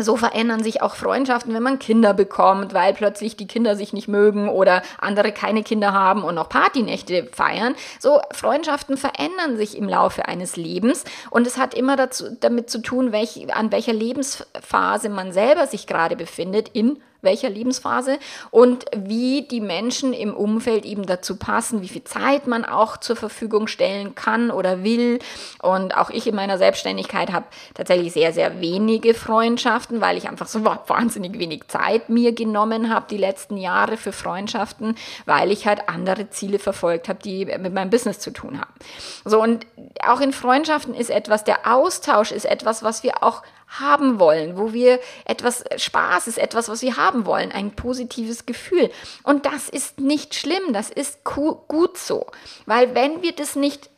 so 0.00 0.16
verändern 0.16 0.62
sich 0.62 0.80
auch 0.80 0.94
Freundschaften, 0.94 1.52
wenn 1.52 1.62
man 1.62 1.78
Kinder 1.78 2.14
bekommt, 2.14 2.72
weil 2.72 2.94
plötzlich 2.94 3.36
die 3.36 3.48
Kinder 3.48 3.74
sich 3.74 3.92
nicht 3.92 4.08
mögen 4.08 4.48
oder 4.48 4.82
andere 4.98 5.32
keine 5.32 5.64
Kinder 5.64 5.92
haben 5.92 6.22
und 6.22 6.36
noch 6.36 6.48
Partynächte 6.48 7.28
feiern. 7.32 7.74
So 7.98 8.20
Freundschaften 8.32 8.96
verändern 8.96 9.56
sich 9.56 9.76
im 9.76 9.88
Laufe 9.88 10.26
eines 10.26 10.56
Lebens 10.56 11.04
und 11.30 11.46
es 11.46 11.58
hat 11.58 11.74
immer 11.74 11.96
dazu, 11.96 12.36
damit 12.40 12.70
zu 12.70 12.80
tun, 12.80 13.12
welch, 13.12 13.54
an 13.54 13.72
welcher 13.72 13.92
Lebensphase 13.92 15.08
man 15.08 15.32
selber 15.32 15.66
sich 15.66 15.86
gerade 15.86 16.14
befindet 16.14 16.68
in 16.72 17.00
welcher 17.20 17.50
Lebensphase 17.50 18.18
und 18.50 18.84
wie 18.96 19.42
die 19.42 19.60
Menschen 19.60 20.12
im 20.12 20.34
Umfeld 20.34 20.84
eben 20.84 21.06
dazu 21.06 21.36
passen, 21.36 21.82
wie 21.82 21.88
viel 21.88 22.04
Zeit 22.04 22.46
man 22.46 22.64
auch 22.64 22.96
zur 22.96 23.16
Verfügung 23.16 23.66
stellen 23.66 24.14
kann 24.14 24.50
oder 24.50 24.84
will. 24.84 25.18
Und 25.60 25.96
auch 25.96 26.10
ich 26.10 26.26
in 26.26 26.36
meiner 26.36 26.58
Selbstständigkeit 26.58 27.32
habe 27.32 27.46
tatsächlich 27.74 28.12
sehr, 28.12 28.32
sehr 28.32 28.60
wenige 28.60 29.14
Freundschaften, 29.14 30.00
weil 30.00 30.16
ich 30.16 30.28
einfach 30.28 30.46
so 30.46 30.64
wahnsinnig 30.64 31.38
wenig 31.38 31.68
Zeit 31.68 32.08
mir 32.08 32.32
genommen 32.32 32.92
habe 32.92 33.06
die 33.10 33.16
letzten 33.16 33.56
Jahre 33.56 33.96
für 33.96 34.12
Freundschaften, 34.12 34.94
weil 35.26 35.50
ich 35.50 35.66
halt 35.66 35.88
andere 35.88 36.30
Ziele 36.30 36.58
verfolgt 36.58 37.08
habe, 37.08 37.18
die 37.22 37.44
mit 37.46 37.72
meinem 37.74 37.90
Business 37.90 38.20
zu 38.20 38.30
tun 38.30 38.60
haben. 38.60 38.72
So 39.24 39.42
und 39.42 39.66
auch 40.06 40.20
in 40.20 40.32
Freundschaften 40.32 40.94
ist 40.94 41.10
etwas, 41.10 41.44
der 41.44 41.66
Austausch 41.72 42.32
ist 42.32 42.44
etwas, 42.44 42.82
was 42.82 43.02
wir 43.02 43.22
auch 43.22 43.42
haben 43.68 44.18
wollen, 44.18 44.56
wo 44.56 44.72
wir 44.72 44.98
etwas 45.24 45.64
Spaß 45.76 46.26
ist, 46.26 46.38
etwas, 46.38 46.68
was 46.68 46.82
wir 46.82 46.96
haben 46.96 47.26
wollen, 47.26 47.52
ein 47.52 47.72
positives 47.72 48.46
Gefühl. 48.46 48.90
Und 49.22 49.46
das 49.46 49.68
ist 49.68 50.00
nicht 50.00 50.34
schlimm, 50.34 50.72
das 50.72 50.90
ist 50.90 51.22
gut 51.24 51.98
so, 51.98 52.26
weil 52.66 52.94
wenn 52.94 53.22
wir 53.22 53.32
das 53.32 53.56
nicht 53.56 53.90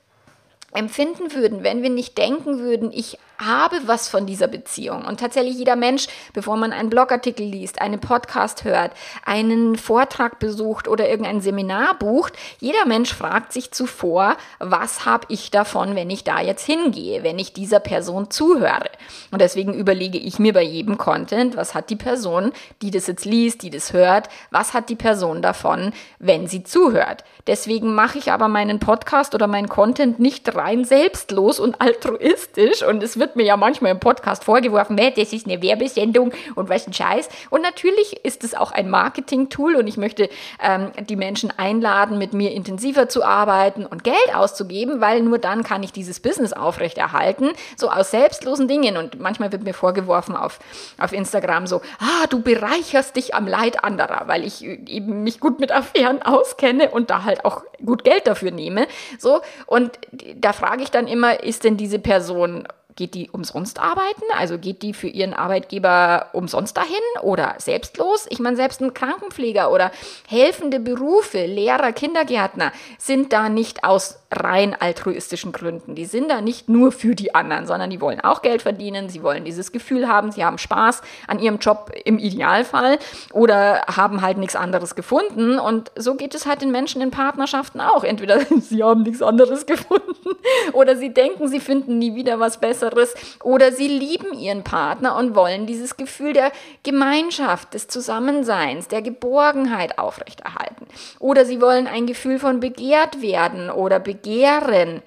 empfinden 0.72 1.34
würden, 1.34 1.62
wenn 1.62 1.82
wir 1.82 1.90
nicht 1.90 2.18
denken 2.18 2.58
würden, 2.58 2.92
ich 2.92 3.18
habe 3.40 3.80
was 3.86 4.08
von 4.08 4.26
dieser 4.26 4.48
Beziehung. 4.48 5.04
Und 5.04 5.20
tatsächlich 5.20 5.56
jeder 5.56 5.76
Mensch, 5.76 6.06
bevor 6.32 6.56
man 6.56 6.72
einen 6.72 6.90
Blogartikel 6.90 7.46
liest, 7.46 7.80
einen 7.80 8.00
Podcast 8.00 8.64
hört, 8.64 8.92
einen 9.24 9.76
Vortrag 9.76 10.38
besucht 10.38 10.88
oder 10.88 11.08
irgendein 11.08 11.40
Seminar 11.40 11.94
bucht, 11.98 12.34
jeder 12.60 12.86
Mensch 12.86 13.12
fragt 13.12 13.52
sich 13.52 13.70
zuvor, 13.70 14.36
was 14.58 15.06
habe 15.06 15.26
ich 15.28 15.50
davon, 15.50 15.96
wenn 15.96 16.10
ich 16.10 16.24
da 16.24 16.40
jetzt 16.40 16.64
hingehe, 16.64 17.22
wenn 17.22 17.38
ich 17.38 17.52
dieser 17.52 17.80
Person 17.80 18.30
zuhöre. 18.30 18.90
Und 19.30 19.40
deswegen 19.40 19.74
überlege 19.74 20.18
ich 20.18 20.38
mir 20.38 20.52
bei 20.52 20.62
jedem 20.62 20.98
Content, 20.98 21.56
was 21.56 21.74
hat 21.74 21.90
die 21.90 21.96
Person, 21.96 22.52
die 22.82 22.90
das 22.90 23.06
jetzt 23.06 23.24
liest, 23.24 23.62
die 23.62 23.70
das 23.70 23.92
hört, 23.92 24.28
was 24.50 24.74
hat 24.74 24.88
die 24.88 24.96
Person 24.96 25.42
davon, 25.42 25.92
wenn 26.18 26.46
sie 26.46 26.62
zuhört. 26.62 27.24
Deswegen 27.46 27.94
mache 27.94 28.18
ich 28.18 28.30
aber 28.30 28.48
meinen 28.48 28.78
Podcast 28.78 29.34
oder 29.34 29.46
meinen 29.46 29.68
Content 29.68 30.20
nicht 30.20 30.54
rein 30.54 30.84
selbstlos 30.84 31.58
und 31.58 31.80
altruistisch 31.80 32.82
und 32.82 33.02
es 33.02 33.18
wird 33.18 33.29
wird 33.30 33.36
mir 33.36 33.44
ja 33.44 33.56
manchmal 33.56 33.92
im 33.92 34.00
Podcast 34.00 34.42
vorgeworfen, 34.42 34.96
das 34.96 35.32
ist 35.32 35.46
eine 35.46 35.62
Werbesendung 35.62 36.32
und 36.56 36.68
was 36.68 36.86
ein 36.86 36.92
Scheiß. 36.92 37.28
Und 37.50 37.62
natürlich 37.62 38.24
ist 38.24 38.42
es 38.42 38.54
auch 38.54 38.72
ein 38.72 38.90
Marketing-Tool 38.90 39.76
und 39.76 39.86
ich 39.86 39.96
möchte 39.96 40.28
ähm, 40.60 40.90
die 41.08 41.14
Menschen 41.14 41.52
einladen, 41.56 42.18
mit 42.18 42.32
mir 42.32 42.50
intensiver 42.50 43.08
zu 43.08 43.24
arbeiten 43.24 43.86
und 43.86 44.02
Geld 44.02 44.34
auszugeben, 44.34 45.00
weil 45.00 45.22
nur 45.22 45.38
dann 45.38 45.62
kann 45.62 45.84
ich 45.84 45.92
dieses 45.92 46.18
Business 46.18 46.52
aufrechterhalten, 46.52 47.50
so 47.76 47.88
aus 47.88 48.10
selbstlosen 48.10 48.66
Dingen. 48.66 48.96
Und 48.96 49.20
manchmal 49.20 49.52
wird 49.52 49.62
mir 49.62 49.74
vorgeworfen 49.74 50.34
auf, 50.34 50.58
auf 50.98 51.12
Instagram 51.12 51.68
so, 51.68 51.82
ah, 52.00 52.26
du 52.28 52.42
bereicherst 52.42 53.14
dich 53.14 53.34
am 53.34 53.46
Leid 53.46 53.84
anderer, 53.84 54.26
weil 54.26 54.44
ich 54.44 54.64
eben 54.64 55.22
mich 55.22 55.38
gut 55.38 55.60
mit 55.60 55.70
Affären 55.70 56.20
auskenne 56.22 56.90
und 56.90 57.10
da 57.10 57.22
halt 57.22 57.44
auch 57.44 57.62
gut 57.84 58.02
Geld 58.02 58.26
dafür 58.26 58.50
nehme. 58.50 58.88
So, 59.20 59.40
und 59.66 59.92
da 60.34 60.52
frage 60.52 60.82
ich 60.82 60.90
dann 60.90 61.06
immer, 61.06 61.44
ist 61.44 61.62
denn 61.62 61.76
diese 61.76 62.00
Person 62.00 62.66
Geht 63.00 63.14
die 63.14 63.30
umsonst 63.30 63.78
arbeiten? 63.78 64.24
Also 64.36 64.58
geht 64.58 64.82
die 64.82 64.92
für 64.92 65.08
ihren 65.08 65.32
Arbeitgeber 65.32 66.26
umsonst 66.34 66.76
dahin 66.76 67.00
oder 67.22 67.54
selbstlos? 67.56 68.26
Ich 68.28 68.40
meine, 68.40 68.56
selbst 68.56 68.82
ein 68.82 68.92
Krankenpfleger 68.92 69.72
oder 69.72 69.90
helfende 70.28 70.80
Berufe, 70.80 71.46
Lehrer, 71.46 71.92
Kindergärtner 71.92 72.72
sind 72.98 73.32
da 73.32 73.48
nicht 73.48 73.84
aus 73.84 74.19
rein 74.32 74.76
altruistischen 74.78 75.50
Gründen. 75.50 75.96
Die 75.96 76.04
sind 76.04 76.30
da 76.30 76.40
nicht 76.40 76.68
nur 76.68 76.92
für 76.92 77.16
die 77.16 77.34
anderen, 77.34 77.66
sondern 77.66 77.90
die 77.90 78.00
wollen 78.00 78.20
auch 78.20 78.42
Geld 78.42 78.62
verdienen, 78.62 79.08
sie 79.08 79.22
wollen 79.24 79.44
dieses 79.44 79.72
Gefühl 79.72 80.06
haben, 80.06 80.30
sie 80.30 80.44
haben 80.44 80.58
Spaß 80.58 81.02
an 81.26 81.40
ihrem 81.40 81.58
Job 81.58 81.90
im 82.04 82.18
Idealfall 82.18 82.98
oder 83.32 83.82
haben 83.88 84.22
halt 84.22 84.38
nichts 84.38 84.54
anderes 84.54 84.94
gefunden. 84.94 85.58
Und 85.58 85.90
so 85.96 86.14
geht 86.14 86.34
es 86.34 86.46
halt 86.46 86.62
den 86.62 86.70
Menschen 86.70 87.02
in 87.02 87.10
Partnerschaften 87.10 87.80
auch. 87.80 88.04
Entweder 88.04 88.40
sie 88.60 88.84
haben 88.84 89.02
nichts 89.02 89.20
anderes 89.20 89.66
gefunden 89.66 90.36
oder 90.72 90.96
sie 90.96 91.12
denken, 91.12 91.48
sie 91.48 91.60
finden 91.60 91.98
nie 91.98 92.14
wieder 92.14 92.38
was 92.38 92.60
Besseres 92.60 93.14
oder 93.42 93.72
sie 93.72 93.88
lieben 93.88 94.32
ihren 94.32 94.62
Partner 94.62 95.16
und 95.16 95.34
wollen 95.34 95.66
dieses 95.66 95.96
Gefühl 95.96 96.34
der 96.34 96.52
Gemeinschaft, 96.84 97.74
des 97.74 97.88
Zusammenseins, 97.88 98.88
der 98.88 99.02
Geborgenheit 99.02 99.98
aufrechterhalten. 99.98 100.86
Oder 101.18 101.44
sie 101.44 101.60
wollen 101.60 101.86
ein 101.86 102.06
Gefühl 102.06 102.38
von 102.38 102.60
begehrt 102.60 103.22
werden 103.22 103.70
oder 103.70 103.98
begehrt 103.98 104.19
Begehren 104.20 105.02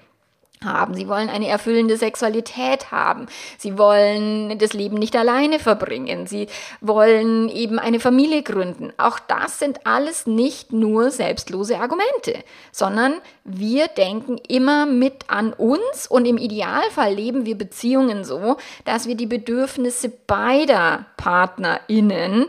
haben. 0.62 0.94
Sie 0.94 1.08
wollen 1.08 1.28
eine 1.28 1.48
erfüllende 1.48 1.96
Sexualität 1.96 2.90
haben. 2.90 3.26
Sie 3.58 3.76
wollen 3.76 4.58
das 4.58 4.72
Leben 4.72 4.96
nicht 4.96 5.14
alleine 5.14 5.58
verbringen. 5.58 6.26
Sie 6.26 6.48
wollen 6.80 7.48
eben 7.50 7.78
eine 7.78 8.00
Familie 8.00 8.42
gründen. 8.42 8.92
Auch 8.96 9.18
das 9.18 9.58
sind 9.58 9.86
alles 9.86 10.26
nicht 10.26 10.72
nur 10.72 11.10
selbstlose 11.10 11.78
Argumente, 11.78 12.42
sondern 12.72 13.14
wir 13.44 13.88
denken 13.88 14.38
immer 14.48 14.86
mit 14.86 15.28
an 15.28 15.52
uns 15.52 16.06
und 16.08 16.24
im 16.24 16.38
Idealfall 16.38 17.12
leben 17.12 17.44
wir 17.44 17.58
Beziehungen 17.58 18.24
so, 18.24 18.56
dass 18.86 19.06
wir 19.06 19.16
die 19.16 19.26
Bedürfnisse 19.26 20.08
beider 20.26 21.06
PartnerInnen 21.16 22.46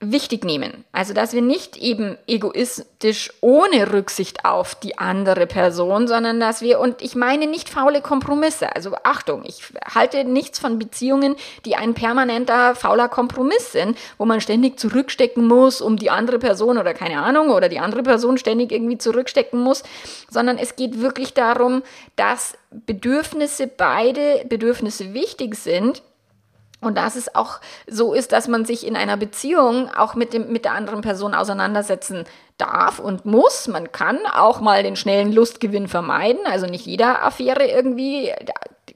wichtig 0.00 0.44
nehmen. 0.44 0.84
Also, 0.92 1.12
dass 1.12 1.32
wir 1.32 1.42
nicht 1.42 1.76
eben 1.76 2.16
egoistisch 2.28 3.32
ohne 3.40 3.92
Rücksicht 3.92 4.44
auf 4.44 4.76
die 4.76 4.96
andere 4.96 5.48
Person, 5.48 6.06
sondern 6.06 6.38
dass 6.38 6.62
wir, 6.62 6.78
und 6.78 7.02
ich 7.02 7.16
meine 7.16 7.48
nicht 7.48 7.68
faule 7.68 8.00
Kompromisse. 8.00 8.74
Also 8.76 8.94
Achtung, 9.02 9.42
ich 9.44 9.64
halte 9.92 10.22
nichts 10.24 10.60
von 10.60 10.78
Beziehungen, 10.78 11.34
die 11.64 11.74
ein 11.74 11.94
permanenter 11.94 12.76
fauler 12.76 13.08
Kompromiss 13.08 13.72
sind, 13.72 13.98
wo 14.18 14.24
man 14.24 14.40
ständig 14.40 14.78
zurückstecken 14.78 15.44
muss, 15.46 15.80
um 15.80 15.96
die 15.96 16.10
andere 16.10 16.38
Person 16.38 16.78
oder 16.78 16.94
keine 16.94 17.20
Ahnung, 17.20 17.50
oder 17.50 17.68
die 17.68 17.80
andere 17.80 18.04
Person 18.04 18.38
ständig 18.38 18.70
irgendwie 18.70 18.98
zurückstecken 18.98 19.60
muss, 19.60 19.82
sondern 20.30 20.58
es 20.58 20.76
geht 20.76 21.00
wirklich 21.00 21.34
darum, 21.34 21.82
dass 22.14 22.56
Bedürfnisse, 22.70 23.66
beide 23.66 24.44
Bedürfnisse 24.48 25.12
wichtig 25.12 25.56
sind 25.56 26.02
und 26.80 26.96
dass 26.96 27.16
es 27.16 27.34
auch 27.34 27.60
so 27.88 28.14
ist, 28.14 28.32
dass 28.32 28.46
man 28.46 28.64
sich 28.64 28.86
in 28.86 28.96
einer 28.96 29.16
Beziehung 29.16 29.90
auch 29.94 30.14
mit, 30.14 30.32
dem, 30.32 30.52
mit 30.52 30.64
der 30.64 30.72
anderen 30.72 31.00
Person 31.00 31.34
auseinandersetzen 31.34 32.24
darf 32.56 32.98
und 33.00 33.26
muss. 33.26 33.66
Man 33.66 33.90
kann 33.90 34.18
auch 34.32 34.60
mal 34.60 34.82
den 34.82 34.94
schnellen 34.94 35.32
Lustgewinn 35.32 35.88
vermeiden. 35.88 36.40
Also 36.46 36.66
nicht 36.66 36.86
jeder 36.86 37.24
Affäre 37.24 37.66
irgendwie 37.66 38.32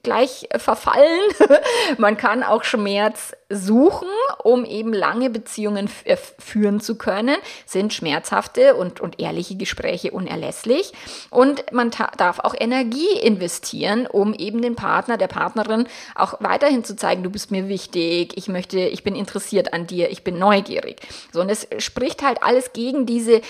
gleich 0.03 0.49
verfallen. 0.57 1.21
Man 1.99 2.17
kann 2.17 2.43
auch 2.43 2.65
Schmerz 2.65 3.33
suchen, 3.49 4.09
um 4.43 4.65
eben 4.65 4.93
lange 4.93 5.31
Beziehungen 5.31 5.89
äh, 6.05 6.17
führen 6.17 6.81
zu 6.81 6.97
können. 6.97 7.37
Sind 7.67 7.93
schmerzhafte 7.93 8.75
und, 8.75 9.01
und 9.01 9.21
ehrliche 9.21 9.57
Gespräche 9.57 10.11
unerlässlich. 10.11 10.93
Und 11.31 11.73
man 11.73 11.91
darf 12.17 12.39
auch 12.41 12.55
Energie 12.59 13.13
investieren, 13.21 14.07
um 14.07 14.35
eben 14.35 14.63
den 14.63 14.75
Partner, 14.75 15.19
der 15.19 15.29
Partnerin 15.29 15.87
auch 16.15 16.35
weiterhin 16.41 16.85
zu 16.85 16.97
zeigen, 16.97 17.23
du 17.23 17.31
bist 17.31 17.51
mir 17.51 17.69
wichtig, 17.69 18.37
ich 18.37 18.49
möchte, 18.49 18.81
ich 18.81 19.05
bin 19.05 19.15
interessiert 19.15 19.73
an 19.73 19.87
dir, 19.87 20.11
ich 20.11 20.25
bin 20.25 20.39
neugierig. 20.39 21.01
So, 21.33 21.41
und 21.41 21.51
es 21.51 21.69
spricht 21.79 22.23
halt 22.23 22.43
alles 22.43 22.73
gegen 22.73 23.07
diese 23.07 23.43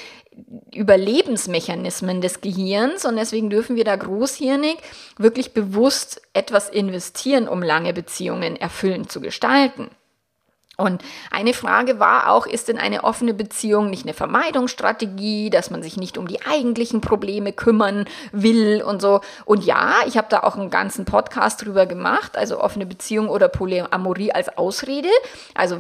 Überlebensmechanismen 0.75 2.21
des 2.21 2.41
Gehirns 2.41 3.05
und 3.05 3.17
deswegen 3.17 3.51
dürfen 3.51 3.77
wir 3.77 3.85
da 3.85 3.97
großhirnig 3.97 4.77
wirklich 5.19 5.53
bewusst 5.53 6.23
etwas 6.33 6.69
investieren, 6.69 7.49
um 7.49 7.63
lange 7.63 7.93
Beziehungen 7.93 8.57
erfüllend 8.57 9.13
zu 9.13 9.21
gestalten. 9.21 9.91
Und 10.79 11.03
eine 11.31 11.53
Frage 11.53 12.01
war 12.01 12.31
auch, 12.31 12.47
ist 12.47 12.69
denn 12.69 12.79
eine 12.79 13.05
offene 13.05 13.35
Beziehung 13.35 13.91
nicht 13.91 14.05
eine 14.05 14.15
Vermeidungsstrategie, 14.15 15.51
dass 15.51 15.71
man 15.71 15.83
sich 15.83 15.99
nicht 15.99 16.17
um 16.17 16.27
die 16.27 16.41
eigentlichen 16.47 17.03
Probleme 17.03 17.53
kümmern 17.53 18.07
will 18.33 18.83
und 18.83 19.03
so? 19.03 19.21
Und 19.45 19.67
ja, 19.67 19.97
ich 20.07 20.17
habe 20.17 20.29
da 20.31 20.41
auch 20.41 20.57
einen 20.57 20.71
ganzen 20.71 21.05
Podcast 21.05 21.63
drüber 21.63 21.85
gemacht, 21.85 22.39
also 22.39 22.59
offene 22.59 22.87
Beziehung 22.87 23.29
oder 23.29 23.49
Polyamorie 23.49 24.33
als 24.33 24.57
Ausrede. 24.57 25.11
Also, 25.55 25.79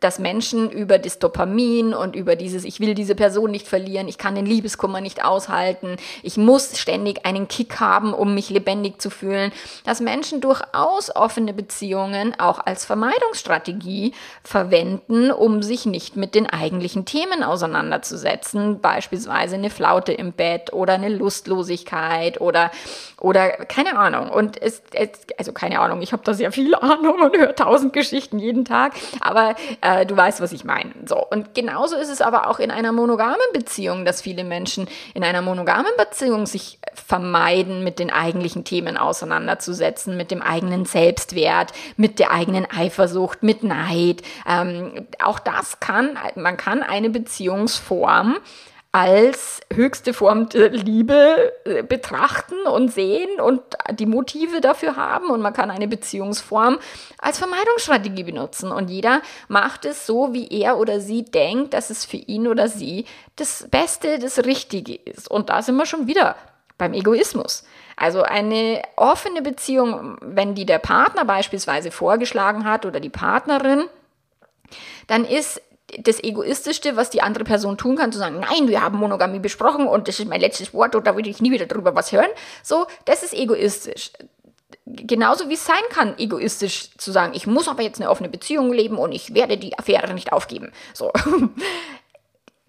dass 0.00 0.18
Menschen 0.18 0.70
über 0.70 0.98
das 0.98 1.18
Dopamin 1.18 1.92
und 1.92 2.16
über 2.16 2.34
dieses, 2.34 2.64
ich 2.64 2.80
will 2.80 2.94
diese 2.94 3.14
Person 3.14 3.50
nicht 3.50 3.68
verlieren, 3.68 4.08
ich 4.08 4.16
kann 4.16 4.34
den 4.34 4.46
Liebeskummer 4.46 5.02
nicht 5.02 5.22
aushalten, 5.22 5.96
ich 6.22 6.38
muss 6.38 6.78
ständig 6.78 7.26
einen 7.26 7.46
Kick 7.46 7.78
haben, 7.78 8.14
um 8.14 8.34
mich 8.34 8.48
lebendig 8.48 9.02
zu 9.02 9.10
fühlen, 9.10 9.52
dass 9.84 10.00
Menschen 10.00 10.40
durchaus 10.40 11.14
offene 11.14 11.52
Beziehungen 11.52 12.34
auch 12.40 12.58
als 12.64 12.86
Vermeidungsstrategie 12.86 14.14
verwenden, 14.42 15.30
um 15.30 15.62
sich 15.62 15.86
nicht 15.86 16.16
mit 16.16 16.34
den 16.34 16.48
eigentlichen 16.48 17.04
Themen 17.04 17.42
auseinanderzusetzen, 17.42 18.80
beispielsweise 18.80 19.56
eine 19.56 19.70
Flaute 19.70 20.12
im 20.12 20.32
Bett 20.32 20.72
oder 20.72 20.94
eine 20.94 21.08
Lustlosigkeit 21.08 22.40
oder 22.40 22.70
oder 23.20 23.50
keine 23.50 23.98
Ahnung. 23.98 24.30
Und 24.30 24.60
es, 24.60 24.82
es 24.92 25.10
also 25.38 25.52
keine 25.52 25.80
Ahnung, 25.80 26.02
ich 26.02 26.12
habe 26.12 26.22
da 26.24 26.34
sehr 26.34 26.52
viel 26.52 26.74
Ahnung 26.74 27.20
und 27.20 27.36
höre 27.36 27.54
tausend 27.54 27.92
Geschichten 27.92 28.38
jeden 28.38 28.64
Tag, 28.64 28.94
aber 29.20 29.54
äh, 29.80 30.06
du 30.06 30.16
weißt, 30.16 30.40
was 30.40 30.52
ich 30.52 30.64
meine. 30.64 30.92
So 31.06 31.24
und 31.30 31.54
genauso 31.54 31.96
ist 31.96 32.10
es 32.10 32.20
aber 32.20 32.48
auch 32.48 32.58
in 32.58 32.70
einer 32.70 32.92
monogamen 32.92 33.36
Beziehung, 33.52 34.04
dass 34.04 34.22
viele 34.22 34.44
Menschen 34.44 34.88
in 35.14 35.24
einer 35.24 35.42
monogamen 35.42 35.92
Beziehung 35.96 36.46
sich 36.46 36.78
vermeiden, 36.94 37.84
mit 37.84 37.98
den 37.98 38.10
eigentlichen 38.10 38.64
Themen 38.64 38.96
auseinanderzusetzen, 38.96 40.16
mit 40.16 40.30
dem 40.30 40.42
eigenen 40.42 40.84
Selbstwert, 40.84 41.72
mit 41.96 42.18
der 42.18 42.30
eigenen 42.30 42.66
Eifersucht, 42.70 43.42
mit 43.42 43.62
Neid, 43.62 44.19
ähm, 44.48 45.06
auch 45.22 45.38
das 45.38 45.80
kann, 45.80 46.18
man 46.34 46.56
kann 46.56 46.82
eine 46.82 47.10
Beziehungsform 47.10 48.36
als 48.92 49.60
höchste 49.72 50.12
Form 50.12 50.48
der 50.48 50.70
Liebe 50.70 51.52
äh, 51.64 51.82
betrachten 51.84 52.66
und 52.66 52.92
sehen 52.92 53.40
und 53.40 53.62
die 53.92 54.06
Motive 54.06 54.60
dafür 54.60 54.96
haben. 54.96 55.30
Und 55.30 55.40
man 55.42 55.52
kann 55.52 55.70
eine 55.70 55.86
Beziehungsform 55.86 56.78
als 57.18 57.38
Vermeidungsstrategie 57.38 58.24
benutzen. 58.24 58.72
Und 58.72 58.90
jeder 58.90 59.22
macht 59.46 59.84
es 59.84 60.06
so, 60.06 60.32
wie 60.32 60.48
er 60.48 60.76
oder 60.78 61.00
sie 61.00 61.24
denkt, 61.24 61.72
dass 61.72 61.90
es 61.90 62.04
für 62.04 62.16
ihn 62.16 62.48
oder 62.48 62.68
sie 62.68 63.04
das 63.36 63.68
Beste, 63.70 64.18
das 64.18 64.44
Richtige 64.44 64.96
ist. 64.96 65.30
Und 65.30 65.50
da 65.50 65.62
sind 65.62 65.76
wir 65.76 65.86
schon 65.86 66.08
wieder 66.08 66.34
beim 66.76 66.92
Egoismus. 66.92 67.62
Also 67.96 68.22
eine 68.22 68.82
offene 68.96 69.42
Beziehung, 69.42 70.16
wenn 70.20 70.56
die 70.56 70.66
der 70.66 70.78
Partner 70.78 71.24
beispielsweise 71.24 71.92
vorgeschlagen 71.92 72.64
hat 72.64 72.86
oder 72.86 72.98
die 72.98 73.10
Partnerin, 73.10 73.84
dann 75.06 75.24
ist 75.24 75.60
das 75.98 76.22
Egoistischste, 76.22 76.96
was 76.96 77.10
die 77.10 77.22
andere 77.22 77.44
Person 77.44 77.76
tun 77.76 77.96
kann, 77.96 78.12
zu 78.12 78.18
sagen, 78.18 78.40
nein, 78.40 78.68
wir 78.68 78.82
haben 78.82 78.98
Monogamie 78.98 79.40
besprochen 79.40 79.86
und 79.86 80.08
das 80.08 80.20
ist 80.20 80.28
mein 80.28 80.40
letztes 80.40 80.72
Wort 80.72 80.94
und 80.94 81.06
da 81.06 81.16
will 81.16 81.26
ich 81.26 81.40
nie 81.40 81.50
wieder 81.50 81.66
drüber 81.66 81.94
was 81.94 82.12
hören. 82.12 82.30
So, 82.62 82.86
das 83.04 83.22
ist 83.22 83.34
egoistisch. 83.34 84.12
Genauso 84.86 85.48
wie 85.48 85.54
es 85.54 85.66
sein 85.66 85.82
kann, 85.90 86.18
egoistisch 86.18 86.90
zu 86.96 87.12
sagen, 87.12 87.32
ich 87.34 87.46
muss 87.46 87.68
aber 87.68 87.82
jetzt 87.82 88.00
eine 88.00 88.10
offene 88.10 88.28
Beziehung 88.28 88.72
leben 88.72 88.98
und 88.98 89.12
ich 89.12 89.34
werde 89.34 89.56
die 89.56 89.78
Affäre 89.78 90.12
nicht 90.14 90.32
aufgeben. 90.32 90.72
So. 90.94 91.12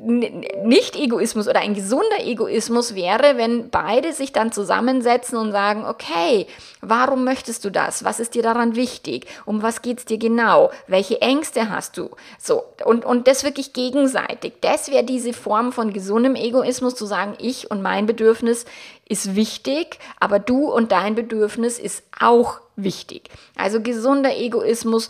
Nicht-Egoismus 0.03 1.47
oder 1.47 1.59
ein 1.59 1.75
gesunder 1.75 2.23
Egoismus 2.23 2.95
wäre, 2.95 3.37
wenn 3.37 3.69
beide 3.69 4.13
sich 4.13 4.31
dann 4.31 4.51
zusammensetzen 4.51 5.37
und 5.37 5.51
sagen, 5.51 5.85
okay, 5.85 6.47
warum 6.81 7.23
möchtest 7.23 7.63
du 7.65 7.69
das? 7.69 8.03
Was 8.03 8.19
ist 8.19 8.33
dir 8.33 8.41
daran 8.41 8.75
wichtig? 8.75 9.27
Um 9.45 9.61
was 9.61 9.83
geht's 9.83 10.05
dir 10.05 10.17
genau? 10.17 10.71
Welche 10.87 11.21
Ängste 11.21 11.69
hast 11.69 11.97
du? 11.97 12.09
So, 12.39 12.63
und, 12.83 13.05
und 13.05 13.27
das 13.27 13.43
wirklich 13.43 13.73
gegenseitig. 13.73 14.53
Das 14.61 14.89
wäre 14.89 15.03
diese 15.03 15.33
Form 15.33 15.71
von 15.71 15.93
gesundem 15.93 16.35
Egoismus, 16.35 16.95
zu 16.95 17.05
sagen, 17.05 17.35
ich 17.39 17.69
und 17.69 17.83
mein 17.83 18.07
Bedürfnis 18.07 18.65
ist 19.11 19.35
wichtig, 19.35 19.99
aber 20.19 20.39
du 20.39 20.71
und 20.71 20.93
dein 20.93 21.15
Bedürfnis 21.15 21.77
ist 21.77 22.03
auch 22.17 22.61
wichtig. 22.77 23.29
Also 23.57 23.81
gesunder 23.81 24.35
Egoismus, 24.37 25.09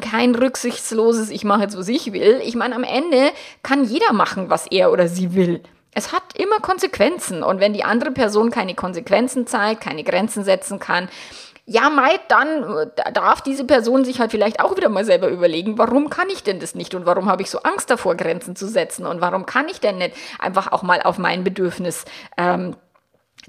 kein 0.00 0.34
rücksichtsloses, 0.34 1.28
ich 1.30 1.44
mache 1.44 1.62
jetzt, 1.62 1.76
was 1.76 1.88
ich 1.88 2.12
will. 2.14 2.40
Ich 2.42 2.56
meine, 2.56 2.74
am 2.74 2.84
Ende 2.84 3.30
kann 3.62 3.84
jeder 3.84 4.14
machen, 4.14 4.48
was 4.48 4.66
er 4.66 4.90
oder 4.92 5.08
sie 5.08 5.34
will. 5.34 5.62
Es 5.92 6.12
hat 6.12 6.22
immer 6.38 6.60
Konsequenzen 6.60 7.42
und 7.42 7.60
wenn 7.60 7.74
die 7.74 7.84
andere 7.84 8.12
Person 8.12 8.50
keine 8.50 8.74
Konsequenzen 8.74 9.46
zeigt, 9.46 9.82
keine 9.82 10.04
Grenzen 10.04 10.44
setzen 10.44 10.78
kann, 10.78 11.08
ja, 11.70 11.90
Mai, 11.90 12.18
dann 12.28 12.88
äh, 12.96 13.12
darf 13.12 13.42
diese 13.42 13.64
Person 13.64 14.06
sich 14.06 14.20
halt 14.20 14.30
vielleicht 14.30 14.58
auch 14.60 14.74
wieder 14.78 14.88
mal 14.88 15.04
selber 15.04 15.28
überlegen, 15.28 15.76
warum 15.76 16.08
kann 16.08 16.30
ich 16.30 16.42
denn 16.42 16.60
das 16.60 16.74
nicht 16.74 16.94
und 16.94 17.04
warum 17.04 17.28
habe 17.28 17.42
ich 17.42 17.50
so 17.50 17.58
Angst 17.60 17.90
davor, 17.90 18.14
Grenzen 18.14 18.56
zu 18.56 18.66
setzen 18.66 19.04
und 19.04 19.20
warum 19.20 19.44
kann 19.44 19.68
ich 19.68 19.78
denn 19.78 19.98
nicht 19.98 20.14
einfach 20.38 20.72
auch 20.72 20.82
mal 20.82 21.02
auf 21.02 21.18
mein 21.18 21.44
Bedürfnis 21.44 22.06
ähm, 22.38 22.74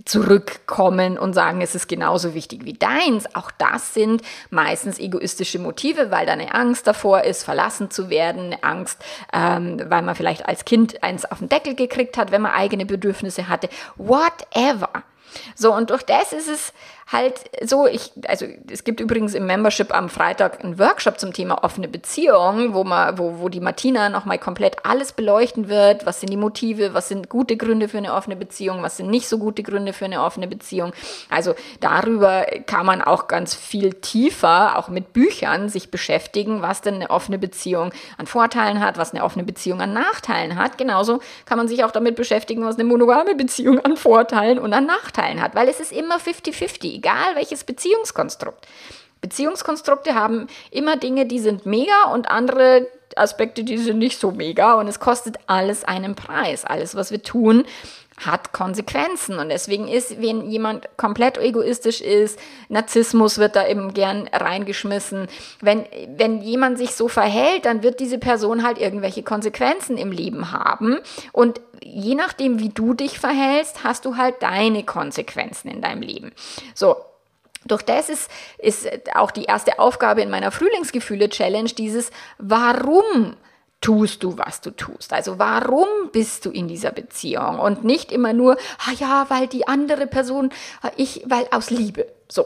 zurückkommen 0.06 1.17
und 1.17 1.34
sagen, 1.34 1.62
es 1.62 1.75
ist 1.75 1.88
genauso 1.88 2.34
wichtig 2.34 2.65
wie 2.65 2.73
deins. 2.73 3.36
Auch 3.36 3.52
das 3.52 3.93
sind 3.93 4.21
meistens 4.49 4.99
egoistische 4.99 5.60
Motive, 5.60 6.12
weil 6.12 6.25
da 6.25 6.34
eine 6.34 6.54
Angst 6.54 6.88
davor 6.88 7.23
ist, 7.23 7.43
verlassen 7.43 7.91
zu 7.91 8.10
werden, 8.10 8.45
eine 8.45 8.63
Angst, 8.63 8.99
ähm, 9.34 9.82
weil 9.88 10.02
man 10.02 10.15
vielleicht 10.15 10.47
als 10.47 10.65
Kind 10.65 11.04
eins 11.04 11.25
auf 11.25 11.39
den 11.39 11.49
Deckel 11.49 11.75
gekriegt 11.75 12.17
hat, 12.17 12.32
wenn 12.32 12.41
man 12.41 12.54
eigene 12.54 12.86
Bedürfnisse 12.86 13.49
hatte. 13.49 13.69
Whatever. 13.97 15.04
So, 15.55 15.73
und 15.73 15.89
durch 15.89 16.03
das 16.03 16.33
ist 16.33 16.47
es 16.47 16.73
halt 17.11 17.49
so, 17.63 17.87
ich, 17.87 18.11
also 18.27 18.45
es 18.69 18.83
gibt 18.83 18.99
übrigens 18.99 19.33
im 19.33 19.47
Membership 19.47 19.93
am 19.93 20.09
Freitag 20.09 20.63
einen 20.63 20.77
Workshop 20.77 21.19
zum 21.19 21.33
Thema 21.33 21.63
offene 21.63 21.87
Beziehung, 21.87 22.73
wo 22.73 22.83
man, 22.83 23.17
wo, 23.17 23.39
wo 23.39 23.49
die 23.49 23.59
Martina 23.59 24.09
nochmal 24.09 24.37
komplett 24.37 24.85
alles 24.85 25.11
beleuchten 25.11 25.69
wird. 25.69 26.05
Was 26.05 26.19
sind 26.19 26.31
die 26.31 26.37
Motive, 26.37 26.93
was 26.93 27.07
sind 27.07 27.29
gute 27.29 27.57
Gründe 27.57 27.87
für 27.87 27.97
eine 27.97 28.13
offene 28.13 28.35
Beziehung, 28.35 28.83
was 28.83 28.97
sind 28.97 29.09
nicht 29.09 29.27
so 29.27 29.39
gute 29.39 29.63
Gründe 29.63 29.93
für 29.93 30.05
eine 30.05 30.21
offene 30.21 30.47
Beziehung. 30.47 30.93
Also 31.29 31.55
darüber 31.79 32.45
kann 32.67 32.85
man 32.85 33.01
auch 33.01 33.27
ganz 33.27 33.55
viel 33.55 33.95
tiefer, 33.95 34.77
auch 34.77 34.89
mit 34.89 35.11
Büchern, 35.13 35.69
sich 35.69 35.89
beschäftigen, 35.89 36.61
was 36.61 36.81
denn 36.81 36.95
eine 36.95 37.09
offene 37.09 37.39
Beziehung 37.39 37.91
an 38.17 38.27
Vorteilen 38.27 38.81
hat, 38.81 38.97
was 38.97 39.13
eine 39.13 39.23
offene 39.23 39.43
Beziehung 39.43 39.81
an 39.81 39.93
Nachteilen 39.93 40.57
hat. 40.57 40.77
Genauso 40.77 41.21
kann 41.45 41.57
man 41.57 41.67
sich 41.67 41.83
auch 41.83 41.91
damit 41.91 42.15
beschäftigen, 42.15 42.63
was 42.63 42.75
eine 42.75 42.83
monogame 42.83 43.33
Beziehung 43.33 43.79
an 43.79 43.97
Vorteilen 43.97 44.59
und 44.59 44.73
an 44.73 44.85
Nachteilen 44.85 45.18
hat, 45.21 45.55
weil 45.55 45.67
es 45.67 45.79
ist 45.79 45.91
immer 45.91 46.17
50-50 46.17 46.95
egal 46.95 47.36
welches 47.36 47.63
Beziehungskonstrukt. 47.63 48.67
Beziehungskonstrukte 49.21 50.15
haben 50.15 50.47
immer 50.71 50.95
Dinge, 50.95 51.25
die 51.25 51.39
sind 51.39 51.65
mega 51.65 52.12
und 52.13 52.32
andere 52.32 52.88
Aspekte, 53.15 53.63
die 53.63 53.77
sind 53.77 53.97
nicht 53.97 54.19
so 54.19 54.32
mega 54.32 54.75
und 54.75 54.88
es 54.88 54.99
kostet 54.99 55.38
alles 55.47 55.84
einen 55.84 56.15
Preis. 56.15 56.63
Alles, 56.63 56.95
was 56.95 57.12
wir 57.12 57.21
tun, 57.21 57.65
hat 58.25 58.51
Konsequenzen. 58.51 59.39
Und 59.39 59.49
deswegen 59.49 59.88
ist, 59.88 60.21
wenn 60.21 60.49
jemand 60.49 60.89
komplett 60.97 61.38
egoistisch 61.38 62.01
ist, 62.01 62.39
Narzissmus 62.67 63.38
wird 63.38 63.55
da 63.55 63.67
eben 63.67 63.93
gern 63.93 64.27
reingeschmissen. 64.32 65.27
Wenn, 65.62 65.86
wenn 66.15 66.41
jemand 66.41 66.77
sich 66.77 66.91
so 66.91 67.08
verhält, 67.08 67.65
dann 67.65 67.82
wird 67.82 67.99
diese 67.99 68.17
Person 68.17 68.63
halt 68.63 68.77
irgendwelche 68.77 69.23
Konsequenzen 69.23 69.97
im 69.97 70.12
Leben 70.12 70.51
haben. 70.51 70.99
Und 71.32 71.62
je 71.81 72.15
nachdem, 72.15 72.59
wie 72.59 72.69
du 72.69 72.93
dich 72.93 73.19
verhältst, 73.19 73.83
hast 73.83 74.05
du 74.05 74.17
halt 74.17 74.41
deine 74.41 74.83
Konsequenzen 74.83 75.69
in 75.69 75.81
deinem 75.81 76.01
Leben. 76.01 76.31
So, 76.73 76.95
durch 77.65 77.81
das 77.83 78.09
ist, 78.09 78.29
ist 78.57 78.87
auch 79.15 79.31
die 79.31 79.45
erste 79.45 79.79
Aufgabe 79.79 80.21
in 80.21 80.29
meiner 80.29 80.51
Frühlingsgefühle-Challenge 80.51 81.69
dieses, 81.69 82.11
warum 82.37 83.35
tust 83.81 84.23
du, 84.23 84.37
was 84.37 84.61
du 84.61 84.71
tust? 84.71 85.13
Also 85.13 85.39
warum 85.39 85.87
bist 86.11 86.45
du 86.45 86.51
in 86.51 86.67
dieser 86.67 86.91
Beziehung? 86.91 87.59
Und 87.59 87.83
nicht 87.83 88.11
immer 88.11 88.33
nur, 88.33 88.57
ah 88.85 88.91
ja, 88.97 89.25
weil 89.29 89.47
die 89.47 89.67
andere 89.67 90.07
Person, 90.07 90.51
ich, 90.97 91.23
weil 91.25 91.47
aus 91.51 91.69
Liebe. 91.69 92.07
So. 92.27 92.45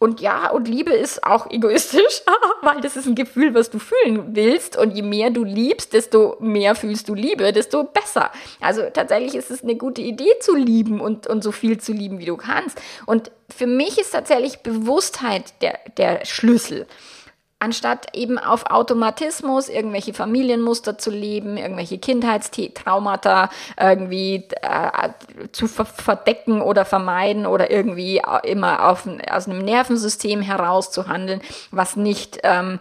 Und 0.00 0.22
ja, 0.22 0.50
und 0.50 0.66
Liebe 0.66 0.94
ist 0.94 1.22
auch 1.24 1.50
egoistisch, 1.50 2.22
weil 2.62 2.80
das 2.80 2.96
ist 2.96 3.06
ein 3.06 3.14
Gefühl, 3.14 3.52
was 3.54 3.68
du 3.68 3.78
fühlen 3.78 4.34
willst. 4.34 4.78
Und 4.78 4.92
je 4.92 5.02
mehr 5.02 5.28
du 5.28 5.44
liebst, 5.44 5.92
desto 5.92 6.38
mehr 6.40 6.74
fühlst 6.74 7.06
du 7.10 7.14
Liebe, 7.14 7.52
desto 7.52 7.84
besser. 7.84 8.30
Also 8.62 8.84
tatsächlich 8.90 9.34
ist 9.34 9.50
es 9.50 9.62
eine 9.62 9.76
gute 9.76 10.00
Idee 10.00 10.38
zu 10.40 10.56
lieben 10.56 11.02
und, 11.02 11.26
und 11.26 11.44
so 11.44 11.52
viel 11.52 11.78
zu 11.78 11.92
lieben, 11.92 12.18
wie 12.18 12.24
du 12.24 12.38
kannst. 12.38 12.80
Und 13.04 13.30
für 13.54 13.66
mich 13.66 13.98
ist 13.98 14.12
tatsächlich 14.12 14.60
Bewusstheit 14.60 15.52
der, 15.60 15.78
der 15.98 16.24
Schlüssel 16.24 16.86
anstatt 17.60 18.16
eben 18.16 18.38
auf 18.38 18.66
Automatismus 18.70 19.68
irgendwelche 19.68 20.14
Familienmuster 20.14 20.98
zu 20.98 21.10
leben, 21.10 21.56
irgendwelche 21.56 21.98
Kindheitstraumata 21.98 23.50
irgendwie 23.78 24.48
äh, 24.62 25.10
zu 25.52 25.68
ver 25.68 25.84
verdecken 25.84 26.62
oder 26.62 26.84
vermeiden 26.84 27.46
oder 27.46 27.70
irgendwie 27.70 28.22
immer 28.44 28.88
auf, 28.88 29.06
aus 29.30 29.46
einem 29.46 29.58
Nervensystem 29.58 30.40
heraus 30.40 30.90
zu 30.90 31.06
handeln, 31.06 31.42
was 31.70 31.96
nicht 31.96 32.40
ähm, 32.42 32.80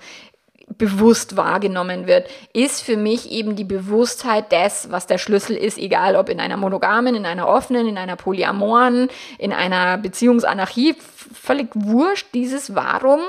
bewusst 0.77 1.35
wahrgenommen 1.35 2.07
wird, 2.07 2.29
ist 2.53 2.81
für 2.81 2.95
mich 2.95 3.31
eben 3.31 3.55
die 3.55 3.63
Bewusstheit 3.63 4.51
des, 4.51 4.91
was 4.91 5.07
der 5.07 5.17
Schlüssel 5.17 5.55
ist, 5.55 5.77
egal 5.77 6.15
ob 6.15 6.29
in 6.29 6.39
einer 6.39 6.57
monogamen, 6.57 7.15
in 7.15 7.25
einer 7.25 7.47
offenen, 7.47 7.87
in 7.87 7.97
einer 7.97 8.15
polyamoren, 8.15 9.09
in 9.37 9.51
einer 9.51 9.97
Beziehungsanarchie, 9.97 10.95
völlig 11.33 11.69
wurscht, 11.73 12.27
dieses 12.33 12.75
Warum 12.75 13.21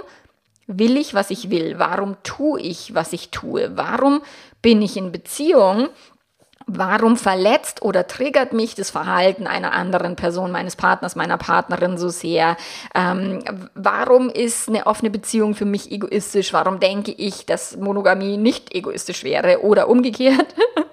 will 0.71 0.97
ich, 0.97 1.15
was 1.15 1.31
ich 1.31 1.51
will? 1.51 1.79
Warum 1.79 2.17
tue 2.23 2.61
ich, 2.61 2.95
was 2.95 3.13
ich 3.13 3.31
tue? 3.31 3.73
Warum 3.75 4.23
bin 4.63 4.81
ich 4.83 4.97
in 4.97 5.13
Beziehung? 5.13 5.89
Warum 6.67 7.17
verletzt 7.17 7.83
oder 7.83 8.07
triggert 8.07 8.53
mich 8.53 8.77
das 8.77 8.91
Verhalten 8.91 9.49
einer 9.49 9.73
anderen 9.73 10.15
Person, 10.15 10.53
meines 10.53 10.77
Partners, 10.77 11.17
meiner 11.17 11.37
Partnerin 11.37 11.99
so 11.99 12.11
sehr? 12.11 12.57
Ähm, 12.95 13.43
warum 13.75 14.31
ist 14.31 14.69
eine 14.69 14.87
offene 14.87 15.11
Beziehung 15.11 15.57
für 15.57 15.65
mich 15.65 15.91
egoistisch? 15.91 16.53
Warum 16.53 16.79
denke 16.79 17.11
ich, 17.11 17.45
dass 17.45 17.77
Monogamie 17.77 18.37
nicht 18.37 18.73
egoistisch 18.73 19.25
wäre 19.25 19.63
oder 19.63 19.89
umgekehrt? 19.89 20.55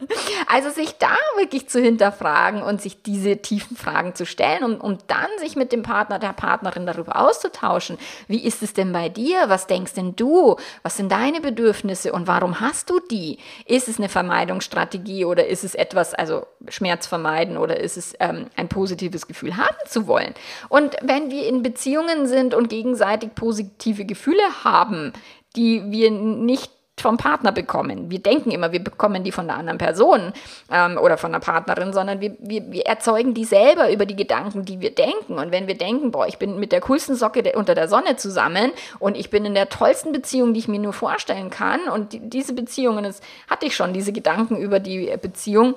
also 0.48 0.70
sich 0.70 0.98
da 0.98 1.16
wirklich 1.38 1.68
zu 1.70 1.80
hinterfragen 1.80 2.62
und 2.62 2.82
sich 2.82 3.02
diese 3.02 3.38
tiefen 3.38 3.76
Fragen 3.76 4.16
zu 4.16 4.26
stellen 4.26 4.64
und, 4.64 4.82
und 4.82 5.04
dann 5.08 5.28
sich 5.40 5.56
mit 5.56 5.72
dem 5.72 5.84
Partner, 5.84 6.20
der 6.20 6.34
Partnerin 6.34 6.86
darüber 6.86 7.18
auszutauschen. 7.18 7.98
Wie 8.28 8.44
ist 8.44 8.64
es 8.64 8.74
denn 8.74 8.92
bei 8.92 9.10
dir? 9.10 9.50
Was 9.50 9.68
denkst 9.68 9.94
denn 9.94 10.16
du? 10.16 10.56
Was 10.84 10.98
sind 10.98 11.12
deine 11.12 11.42
Bedürfnisse 11.42 12.14
und 12.14 12.28
warum 12.28 12.60
hast 12.60 12.90
du 12.90 13.00
die? 13.12 13.40
Ist 13.66 13.88
es 13.88 13.98
eine 13.98 14.10
Vermeidungsstrategie 14.10 15.26
oder 15.26 15.48
ist 15.48 15.64
es 15.64 15.76
etwas, 15.76 16.14
also 16.14 16.46
Schmerz 16.70 17.08
vermeiden 17.08 17.58
oder 17.58 17.80
ist 17.80 17.98
es 17.98 18.14
ähm, 18.20 18.48
ein 18.56 18.70
positives 18.70 19.28
Gefühl 19.28 19.58
haben 19.58 19.78
zu 19.88 20.08
wollen? 20.08 20.34
Und 20.70 20.96
wenn 21.02 21.30
wir 21.32 21.48
in 21.48 21.62
Beziehungen 21.64 22.28
sind 22.28 22.54
und 22.54 22.70
gegenseitig 22.70 23.36
positive 23.36 24.06
Gefühle 24.06 24.44
haben, 24.64 25.14
die 25.56 25.84
wir 25.92 26.12
nicht 26.12 26.72
vom 27.00 27.18
Partner 27.18 27.52
bekommen. 27.52 28.10
Wir 28.10 28.20
denken 28.20 28.50
immer, 28.50 28.72
wir 28.72 28.84
bekommen 28.84 29.24
die 29.24 29.32
von 29.32 29.48
der 29.48 29.58
anderen 29.58 29.78
Person 29.78 30.34
ähm, 30.72 30.98
oder 30.98 31.18
von 31.18 31.32
der 31.32 31.40
Partnerin, 31.40 31.94
sondern 31.94 32.22
wir, 32.22 32.36
wir, 32.40 32.72
wir 32.72 32.86
erzeugen 32.88 33.36
die 33.36 33.46
selber 33.46 33.92
über 33.92 34.06
die 34.06 34.16
Gedanken, 34.16 34.66
die 34.66 34.80
wir 34.82 34.94
denken. 34.94 35.38
Und 35.38 35.52
wenn 35.52 35.68
wir 35.68 35.78
denken, 35.78 36.12
boah, 36.12 36.28
ich 36.28 36.38
bin 36.38 36.60
mit 36.60 36.72
der 36.72 36.82
coolsten 36.82 37.16
Socke 37.16 37.44
der, 37.44 37.56
unter 37.56 37.76
der 37.76 37.88
Sonne 37.88 38.16
zusammen 38.16 38.72
und 38.98 39.16
ich 39.16 39.30
bin 39.30 39.46
in 39.46 39.54
der 39.54 39.70
tollsten 39.70 40.12
Beziehung, 40.12 40.54
die 40.54 40.60
ich 40.60 40.68
mir 40.68 40.80
nur 40.80 40.94
vorstellen 40.94 41.52
kann 41.52 41.82
und 41.88 42.14
die, 42.14 42.20
diese 42.20 42.54
Beziehungen, 42.54 43.04
das 43.04 43.22
hatte 43.48 43.68
ich 43.68 43.76
schon, 43.76 43.94
diese 43.94 44.12
Gedanken 44.12 44.58
über 44.58 44.80
die 44.80 45.16
Beziehung, 45.22 45.76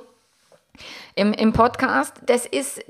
im, 1.14 1.35
im 1.35 1.52
Podcast, 1.52 2.14
das 2.24 2.46
ist, 2.46 2.83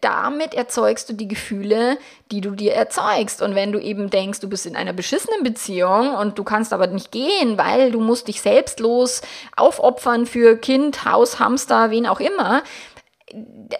damit 0.00 0.54
erzeugst 0.54 1.08
du 1.08 1.12
die 1.12 1.28
Gefühle, 1.28 1.98
die 2.30 2.40
du 2.40 2.50
dir 2.52 2.74
erzeugst. 2.74 3.42
Und 3.42 3.54
wenn 3.54 3.72
du 3.72 3.78
eben 3.78 4.10
denkst, 4.10 4.40
du 4.40 4.48
bist 4.48 4.66
in 4.66 4.76
einer 4.76 4.92
beschissenen 4.92 5.42
Beziehung 5.42 6.14
und 6.14 6.38
du 6.38 6.44
kannst 6.44 6.72
aber 6.72 6.86
nicht 6.86 7.12
gehen, 7.12 7.58
weil 7.58 7.90
du 7.90 8.00
musst 8.00 8.28
dich 8.28 8.40
selbstlos 8.40 9.22
aufopfern 9.56 10.26
für 10.26 10.56
Kind, 10.56 11.04
Haus, 11.04 11.38
Hamster, 11.38 11.90
wen 11.90 12.06
auch 12.06 12.20
immer, 12.20 12.62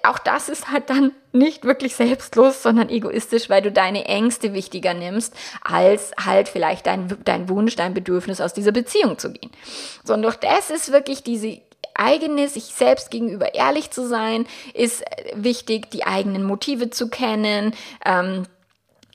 auch 0.02 0.18
das 0.18 0.48
ist 0.48 0.70
halt 0.70 0.90
dann 0.90 1.12
nicht 1.32 1.64
wirklich 1.64 1.96
selbstlos, 1.96 2.62
sondern 2.62 2.90
egoistisch, 2.90 3.48
weil 3.48 3.62
du 3.62 3.72
deine 3.72 4.04
Ängste 4.04 4.52
wichtiger 4.52 4.94
nimmst, 4.94 5.34
als 5.62 6.12
halt 6.22 6.48
vielleicht 6.48 6.86
dein, 6.86 7.16
dein 7.24 7.48
Wunsch, 7.48 7.76
dein 7.76 7.94
Bedürfnis 7.94 8.40
aus 8.40 8.52
dieser 8.52 8.72
Beziehung 8.72 9.18
zu 9.18 9.32
gehen. 9.32 9.50
So, 10.04 10.14
und 10.14 10.22
durch 10.22 10.36
das 10.36 10.70
ist 10.70 10.92
wirklich 10.92 11.22
diese 11.22 11.60
eigene, 11.98 12.48
sich 12.48 12.64
selbst 12.64 13.10
gegenüber 13.10 13.54
ehrlich 13.54 13.90
zu 13.90 14.06
sein, 14.06 14.46
ist 14.74 15.04
wichtig, 15.34 15.90
die 15.90 16.04
eigenen 16.04 16.44
Motive 16.44 16.90
zu 16.90 17.08
kennen, 17.08 17.74
ähm, 18.04 18.44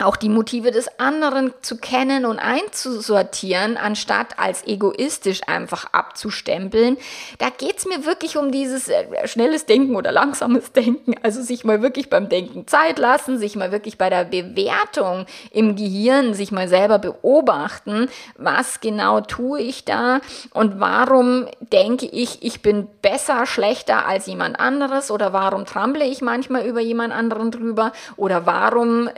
auch 0.02 0.16
die 0.16 0.30
Motive 0.30 0.72
des 0.72 1.00
anderen 1.00 1.54
zu 1.62 1.78
kennen 1.78 2.26
und 2.26 2.40
einzusortieren, 2.40 3.78
anstatt 3.78 4.40
als 4.40 4.66
egoistisch 4.66 5.42
einfach 5.48 5.86
abzustempeln. 5.92 6.98
Da 7.38 7.50
geht's 7.56 7.86
mir 7.86 8.04
wirklich 8.04 8.38
um 8.38 8.52
dieses 8.52 8.90
äh, 8.90 9.28
schnelles 9.28 9.68
Denken 9.68 9.96
oder 9.96 10.12
langsames 10.12 10.72
Denken. 10.72 11.14
Also 11.22 11.44
sich 11.44 11.64
mal 11.64 11.84
wirklich 11.84 12.10
beim 12.10 12.28
Denken 12.28 12.66
Zeit 12.66 12.98
lassen, 12.98 13.38
sich 13.38 13.56
mal 13.56 13.72
wirklich 13.72 14.00
bei 14.00 14.10
der 14.10 14.24
Bewertung 14.24 15.28
im 15.52 15.76
Gehirn, 15.76 16.34
sich 16.34 16.52
mal 16.52 16.68
selber 16.68 16.98
beobachten, 16.98 18.10
was 18.36 18.82
genau 18.82 19.22
tue 19.22 19.62
ich 19.62 19.86
da 19.86 20.22
und 20.54 20.80
warum 20.80 21.46
denke 21.60 22.08
ich, 22.08 22.42
ich 22.42 22.62
bin 22.64 22.88
besser, 23.04 23.46
schlechter 23.46 24.08
als 24.08 24.26
jemand 24.26 24.60
anderes 24.60 25.12
oder 25.12 25.34
warum 25.34 25.66
trample 25.66 26.04
ich 26.04 26.22
manchmal 26.22 26.66
über 26.66 26.82
jemand 26.82 27.14
anderen 27.14 27.52
drüber 27.52 27.94
oder 28.18 28.48
warum 28.48 29.10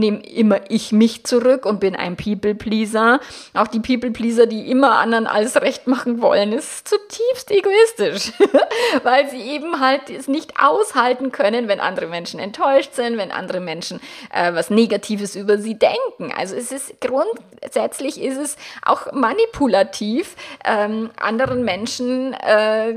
nehme 0.00 0.09
immer 0.18 0.60
ich 0.68 0.92
mich 0.92 1.24
zurück 1.24 1.66
und 1.66 1.80
bin 1.80 1.96
ein 1.96 2.16
People-Pleaser. 2.16 3.20
Auch 3.54 3.68
die 3.68 3.80
People-Pleaser, 3.80 4.46
die 4.46 4.70
immer 4.70 4.96
anderen 4.96 5.26
alles 5.26 5.60
recht 5.60 5.86
machen 5.86 6.20
wollen, 6.20 6.52
ist 6.52 6.88
zutiefst 6.88 7.50
egoistisch, 7.50 8.32
weil 9.02 9.28
sie 9.30 9.40
eben 9.40 9.80
halt 9.80 10.10
es 10.10 10.28
nicht 10.28 10.54
aushalten 10.60 11.32
können, 11.32 11.68
wenn 11.68 11.80
andere 11.80 12.06
Menschen 12.06 12.40
enttäuscht 12.40 12.94
sind, 12.94 13.16
wenn 13.16 13.30
andere 13.30 13.60
Menschen 13.60 14.00
äh, 14.32 14.52
was 14.54 14.70
Negatives 14.70 15.36
über 15.36 15.58
sie 15.58 15.78
denken. 15.78 16.32
Also 16.36 16.56
es 16.56 16.72
ist 16.72 17.00
grundsätzlich 17.00 18.20
ist 18.20 18.38
es 18.38 18.56
auch 18.82 19.12
manipulativ, 19.12 20.36
ähm, 20.64 21.10
anderen 21.20 21.64
Menschen 21.64 22.34
äh, 22.34 22.96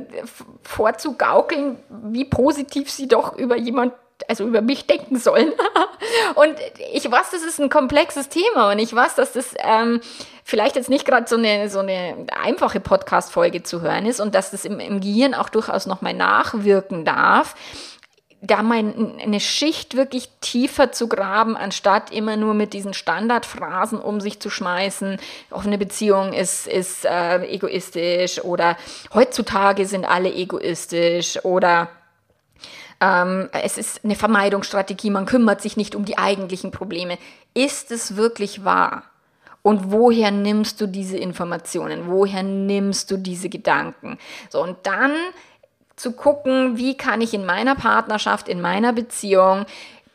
vorzugaukeln, 0.63 1.77
wie 1.89 2.25
positiv 2.25 2.89
sie 2.89 3.07
doch 3.07 3.37
über 3.37 3.57
jemand 3.57 3.93
also 4.27 4.45
über 4.45 4.61
mich 4.61 4.87
denken 4.87 5.17
sollen. 5.17 5.51
und 6.35 6.55
ich 6.93 7.09
weiß, 7.09 7.31
das 7.31 7.43
ist 7.43 7.59
ein 7.59 7.69
komplexes 7.69 8.29
Thema 8.29 8.71
und 8.71 8.79
ich 8.79 8.93
weiß, 8.93 9.15
dass 9.15 9.33
das 9.33 9.53
ähm, 9.57 10.01
vielleicht 10.43 10.75
jetzt 10.75 10.89
nicht 10.89 11.05
gerade 11.05 11.27
so 11.27 11.35
eine, 11.35 11.69
so 11.69 11.79
eine 11.79 12.27
einfache 12.43 12.79
Podcast-Folge 12.79 13.63
zu 13.63 13.81
hören 13.81 14.05
ist 14.05 14.19
und 14.19 14.35
dass 14.35 14.51
das 14.51 14.65
im, 14.65 14.79
im 14.79 15.01
Gehirn 15.01 15.33
auch 15.33 15.49
durchaus 15.49 15.85
nochmal 15.85 16.13
nachwirken 16.13 17.05
darf 17.05 17.55
da 18.43 18.61
mal 18.61 18.83
eine 19.21 19.39
Schicht 19.39 19.95
wirklich 19.95 20.29
tiefer 20.41 20.91
zu 20.91 21.07
graben, 21.07 21.55
anstatt 21.55 22.11
immer 22.11 22.35
nur 22.35 22.53
mit 22.53 22.73
diesen 22.73 22.93
Standardphrasen 22.93 23.99
um 23.99 24.19
sich 24.19 24.41
zu 24.41 24.49
schmeißen. 24.49 25.17
Offene 25.49 25.77
Beziehung 25.77 26.33
ist, 26.33 26.67
ist 26.67 27.05
äh, 27.05 27.45
egoistisch 27.45 28.43
oder 28.43 28.75
heutzutage 29.13 29.85
sind 29.85 30.03
alle 30.03 30.33
egoistisch 30.33 31.43
oder 31.45 31.89
ähm, 33.03 33.49
es 33.51 33.77
ist 33.77 34.05
eine 34.05 34.15
Vermeidungsstrategie, 34.15 35.09
man 35.09 35.25
kümmert 35.25 35.61
sich 35.61 35.75
nicht 35.75 35.93
um 35.93 36.05
die 36.05 36.17
eigentlichen 36.17 36.71
Probleme. 36.71 37.17
Ist 37.53 37.91
es 37.91 38.15
wirklich 38.15 38.63
wahr? 38.63 39.03
Und 39.61 39.91
woher 39.91 40.31
nimmst 40.31 40.79
du 40.79 40.87
diese 40.87 41.17
Informationen? 41.17 42.07
Woher 42.07 42.43
nimmst 42.43 43.11
du 43.11 43.17
diese 43.17 43.49
Gedanken? 43.49 44.17
So, 44.49 44.61
und 44.63 44.77
dann 44.83 45.11
zu 45.95 46.13
gucken, 46.13 46.77
wie 46.77 46.95
kann 46.95 47.21
ich 47.21 47.33
in 47.33 47.45
meiner 47.45 47.75
Partnerschaft, 47.75 48.47
in 48.47 48.61
meiner 48.61 48.93
Beziehung 48.93 49.65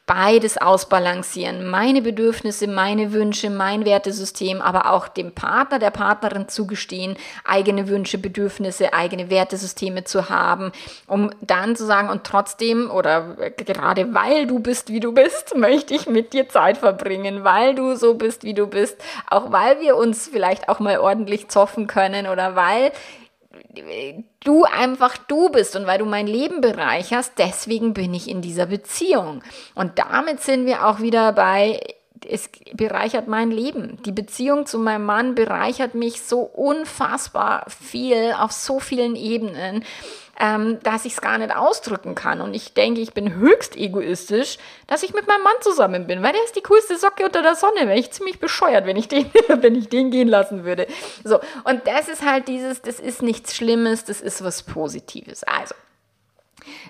beides 0.08 0.56
ausbalancieren. 0.56 1.70
Meine 1.70 2.00
Bedürfnisse, 2.00 2.66
meine 2.66 3.12
Wünsche, 3.12 3.50
mein 3.50 3.84
Wertesystem, 3.84 4.62
aber 4.62 4.90
auch 4.90 5.06
dem 5.06 5.32
Partner, 5.32 5.78
der 5.78 5.90
Partnerin 5.90 6.48
zugestehen, 6.48 7.16
eigene 7.44 7.88
Wünsche, 7.88 8.16
Bedürfnisse, 8.16 8.94
eigene 8.94 9.28
Wertesysteme 9.28 10.04
zu 10.04 10.30
haben, 10.30 10.72
um 11.06 11.30
dann 11.42 11.76
zu 11.76 11.84
sagen, 11.84 12.08
und 12.08 12.24
trotzdem 12.24 12.90
oder 12.90 13.36
gerade 13.56 14.14
weil 14.14 14.46
du 14.46 14.60
bist, 14.60 14.88
wie 14.88 15.00
du 15.00 15.12
bist, 15.12 15.54
möchte 15.56 15.94
ich 15.94 16.06
mit 16.06 16.32
dir 16.32 16.48
Zeit 16.48 16.78
verbringen, 16.78 17.44
weil 17.44 17.74
du 17.74 17.94
so 17.94 18.14
bist, 18.14 18.44
wie 18.44 18.54
du 18.54 18.66
bist, 18.66 18.96
auch 19.28 19.52
weil 19.52 19.80
wir 19.80 19.96
uns 19.96 20.26
vielleicht 20.26 20.70
auch 20.70 20.80
mal 20.80 20.98
ordentlich 20.98 21.48
zoffen 21.48 21.86
können 21.86 22.26
oder 22.26 22.56
weil 22.56 22.92
du 24.44 24.64
einfach 24.64 25.16
du 25.16 25.50
bist 25.50 25.76
und 25.76 25.86
weil 25.86 25.98
du 25.98 26.04
mein 26.04 26.26
Leben 26.26 26.60
bereicherst, 26.60 27.32
deswegen 27.38 27.94
bin 27.94 28.14
ich 28.14 28.28
in 28.28 28.42
dieser 28.42 28.66
Beziehung. 28.66 29.42
Und 29.74 29.98
damit 29.98 30.40
sind 30.40 30.66
wir 30.66 30.86
auch 30.86 31.00
wieder 31.00 31.32
bei, 31.32 31.80
es 32.26 32.50
bereichert 32.74 33.28
mein 33.28 33.50
Leben. 33.50 33.98
Die 34.04 34.12
Beziehung 34.12 34.66
zu 34.66 34.78
meinem 34.78 35.04
Mann 35.04 35.34
bereichert 35.34 35.94
mich 35.94 36.22
so 36.22 36.40
unfassbar 36.40 37.66
viel 37.68 38.34
auf 38.38 38.52
so 38.52 38.80
vielen 38.80 39.16
Ebenen 39.16 39.84
ähm, 40.38 40.78
dass 40.82 41.04
ich 41.04 41.14
es 41.14 41.20
gar 41.20 41.38
nicht 41.38 41.54
ausdrücken 41.54 42.14
kann. 42.14 42.40
Und 42.40 42.54
ich 42.54 42.74
denke, 42.74 43.00
ich 43.00 43.12
bin 43.12 43.34
höchst 43.34 43.76
egoistisch, 43.76 44.58
dass 44.86 45.02
ich 45.02 45.12
mit 45.12 45.26
meinem 45.26 45.42
Mann 45.42 45.56
zusammen 45.60 46.06
bin, 46.06 46.22
weil 46.22 46.32
der 46.32 46.44
ist 46.44 46.56
die 46.56 46.62
coolste 46.62 46.96
Socke 46.96 47.24
unter 47.24 47.42
der 47.42 47.54
Sonne. 47.54 47.80
Wäre 47.80 47.98
ich 47.98 48.10
ziemlich 48.10 48.38
bescheuert, 48.38 48.86
wenn 48.86 48.96
ich 48.96 49.08
den, 49.08 49.30
wenn 49.48 49.74
ich 49.74 49.88
den 49.88 50.10
gehen 50.10 50.28
lassen 50.28 50.64
würde. 50.64 50.86
So. 51.24 51.40
Und 51.64 51.86
das 51.86 52.08
ist 52.08 52.24
halt 52.24 52.48
dieses, 52.48 52.82
das 52.82 53.00
ist 53.00 53.22
nichts 53.22 53.56
Schlimmes, 53.56 54.04
das 54.04 54.20
ist 54.20 54.44
was 54.44 54.62
Positives. 54.62 55.44
Also. 55.44 55.74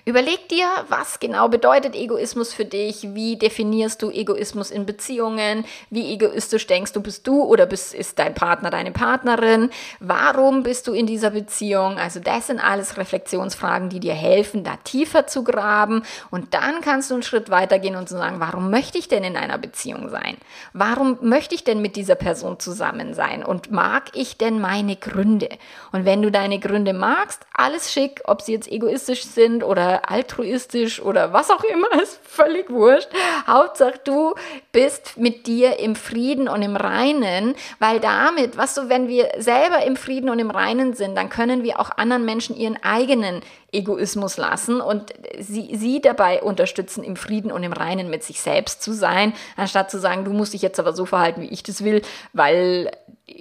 Überleg 0.05 0.49
dir, 0.49 0.67
was 0.87 1.19
genau 1.19 1.49
bedeutet 1.49 1.95
Egoismus 1.95 2.53
für 2.53 2.65
dich, 2.65 3.13
wie 3.13 3.37
definierst 3.37 4.01
du 4.01 4.09
Egoismus 4.09 4.71
in 4.71 4.85
Beziehungen, 4.85 5.65
wie 5.89 6.13
egoistisch 6.13 6.67
denkst 6.67 6.93
du, 6.93 7.01
bist 7.01 7.27
du 7.27 7.43
oder 7.43 7.65
bist, 7.65 7.93
ist 7.93 8.19
dein 8.19 8.33
Partner 8.33 8.69
deine 8.69 8.91
Partnerin, 8.91 9.69
warum 9.99 10.63
bist 10.63 10.87
du 10.87 10.93
in 10.93 11.07
dieser 11.07 11.31
Beziehung, 11.31 11.97
also 11.97 12.19
das 12.19 12.47
sind 12.47 12.59
alles 12.59 12.97
Reflexionsfragen, 12.97 13.89
die 13.89 13.99
dir 13.99 14.13
helfen, 14.13 14.63
da 14.63 14.77
tiefer 14.83 15.27
zu 15.27 15.43
graben. 15.43 16.03
Und 16.31 16.53
dann 16.53 16.81
kannst 16.81 17.09
du 17.09 17.15
einen 17.15 17.23
Schritt 17.23 17.49
weitergehen 17.49 17.95
und 17.95 18.09
zu 18.09 18.17
sagen, 18.17 18.39
warum 18.39 18.69
möchte 18.69 18.97
ich 18.97 19.07
denn 19.07 19.23
in 19.23 19.37
einer 19.37 19.57
Beziehung 19.57 20.09
sein? 20.09 20.37
Warum 20.73 21.17
möchte 21.21 21.55
ich 21.55 21.63
denn 21.63 21.81
mit 21.81 21.95
dieser 21.95 22.15
Person 22.15 22.59
zusammen 22.59 23.13
sein? 23.13 23.43
Und 23.43 23.71
mag 23.71 24.11
ich 24.13 24.37
denn 24.37 24.59
meine 24.59 24.95
Gründe? 24.95 25.49
Und 25.91 26.05
wenn 26.05 26.21
du 26.21 26.31
deine 26.31 26.59
Gründe 26.59 26.93
magst, 26.93 27.45
alles 27.53 27.91
schick, 27.91 28.21
ob 28.25 28.41
sie 28.41 28.53
jetzt 28.53 28.71
egoistisch 28.71 29.25
sind 29.25 29.63
oder 29.69 30.09
altruistisch 30.09 30.99
oder 30.99 31.31
was 31.31 31.51
auch 31.51 31.63
immer, 31.63 32.01
ist 32.01 32.19
völlig 32.23 32.71
wurscht. 32.71 33.07
Hauptsache 33.45 33.99
du 34.03 34.33
bist 34.71 35.17
mit 35.17 35.45
dir 35.45 35.77
im 35.77 35.95
Frieden 35.95 36.47
und 36.47 36.63
im 36.63 36.75
Reinen, 36.75 37.53
weil 37.77 37.99
damit, 37.99 38.57
was 38.57 38.73
du, 38.73 38.89
wenn 38.89 39.07
wir 39.07 39.29
selber 39.37 39.83
im 39.85 39.95
Frieden 39.95 40.31
und 40.31 40.39
im 40.39 40.49
Reinen 40.49 40.95
sind, 40.95 41.15
dann 41.15 41.29
können 41.29 41.63
wir 41.63 41.79
auch 41.79 41.91
anderen 41.97 42.25
Menschen 42.25 42.57
ihren 42.57 42.81
eigenen 42.83 43.41
Egoismus 43.71 44.37
lassen 44.37 44.81
und 44.81 45.13
sie, 45.37 45.75
sie 45.75 46.01
dabei 46.01 46.41
unterstützen, 46.41 47.03
im 47.03 47.15
Frieden 47.15 47.51
und 47.51 47.61
im 47.61 47.73
Reinen 47.73 48.09
mit 48.09 48.23
sich 48.23 48.41
selbst 48.41 48.81
zu 48.81 48.91
sein, 48.91 49.33
anstatt 49.55 49.91
zu 49.91 49.99
sagen, 49.99 50.25
du 50.25 50.31
musst 50.31 50.53
dich 50.53 50.63
jetzt 50.63 50.79
aber 50.79 50.93
so 50.93 51.05
verhalten, 51.05 51.41
wie 51.41 51.49
ich 51.49 51.61
das 51.61 51.83
will, 51.83 52.01
weil 52.33 52.89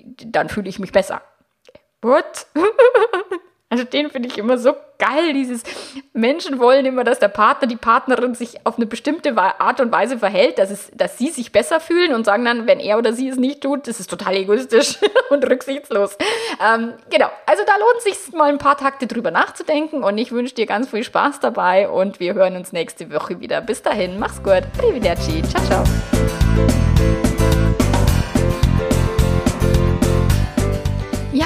dann 0.07 0.51
fühle 0.51 0.69
ich 0.69 0.79
mich 0.79 0.93
besser. 0.93 1.23
What? 2.03 2.47
Also 3.71 3.85
den 3.85 4.09
finde 4.09 4.29
ich 4.29 4.39
immer 4.39 4.57
so 4.57 4.75
geil, 4.99 5.35
dieses 5.35 5.63
Menschen 6.15 6.59
wollen 6.59 6.87
immer, 6.87 7.05
dass 7.05 7.19
der 7.19 7.29
Partner, 7.29 7.69
die 7.69 7.77
Partnerin 7.77 8.35
sich 8.35 8.65
auf 8.65 8.77
eine 8.77 8.87
bestimmte 8.87 9.37
Art 9.37 9.81
und 9.81 9.93
Weise 9.93 10.19
verhält, 10.19 10.59
dass, 10.59 10.71
es, 10.71 10.91
dass 10.95 11.19
sie 11.19 11.29
sich 11.29 11.53
besser 11.53 11.79
fühlen 11.79 12.15
und 12.15 12.25
sagen 12.25 12.47
dann, 12.47 12.67
wenn 12.67 12.81
er 12.81 12.97
oder 12.97 13.13
sie 13.13 13.29
es 13.29 13.37
nicht 13.37 13.61
tut, 13.61 13.87
das 13.87 14.01
ist 14.01 14.09
total 14.09 14.37
egoistisch 14.37 14.99
und 15.31 15.49
rücksichtslos. 15.49 16.17
Ähm, 16.65 16.95
genau, 17.11 17.31
also 17.47 17.63
da 17.67 17.75
lohnt 17.77 17.99
es 17.99 18.05
sich 18.05 18.35
mal 18.35 18.49
ein 18.49 18.59
paar 18.59 18.79
Takte 18.79 19.07
drüber 19.07 19.31
nachzudenken 19.31 20.03
und 20.03 20.17
ich 20.17 20.33
wünsche 20.33 20.55
dir 20.55 20.67
ganz 20.67 20.89
viel 20.89 21.05
Spaß 21.05 21.41
dabei 21.41 21.91
und 21.91 22.21
wir 22.21 22.35
hören 22.35 22.57
uns 22.57 22.73
nächste 22.73 23.13
Woche 23.13 23.39
wieder. 23.41 23.61
Bis 23.61 23.83
dahin, 23.83 24.19
mach's 24.19 24.43
gut. 24.43 24.63
Arrivederci. 24.79 25.43
Ciao, 25.43 25.63
ciao. 25.67 27.28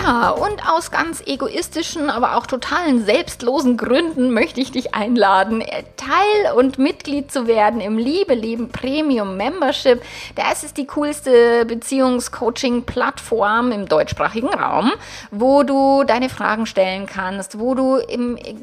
Ja, 0.02 0.30
und 0.30 0.68
aus 0.68 0.90
ganz 0.90 1.22
egoistischen, 1.24 2.10
aber 2.10 2.36
auch 2.36 2.48
totalen 2.48 3.04
selbstlosen 3.04 3.76
Gründen 3.76 4.32
möchte 4.32 4.60
ich 4.60 4.72
dich 4.72 4.96
einladen, 4.96 5.60
äh, 5.60 5.84
Teil 5.96 6.56
und 6.56 6.78
Mitglied 6.78 7.30
zu 7.30 7.46
werden 7.46 7.80
im 7.80 7.98
Liebe 7.98 8.34
Leben 8.34 8.70
Premium 8.70 9.36
Membership. 9.36 10.02
Das 10.34 10.64
ist 10.64 10.76
die 10.76 10.88
coolste 10.88 11.64
Beziehungscoaching-Plattform 11.66 13.70
im 13.70 13.86
deutschsprachigen 13.86 14.48
Raum, 14.48 14.90
wo 15.30 15.62
du 15.62 16.02
deine 16.02 16.28
Fragen 16.28 16.66
stellen 16.66 17.06
kannst, 17.06 17.60
wo 17.60 17.76
du 17.76 17.98
im 17.98 18.36
äh, 18.36 18.56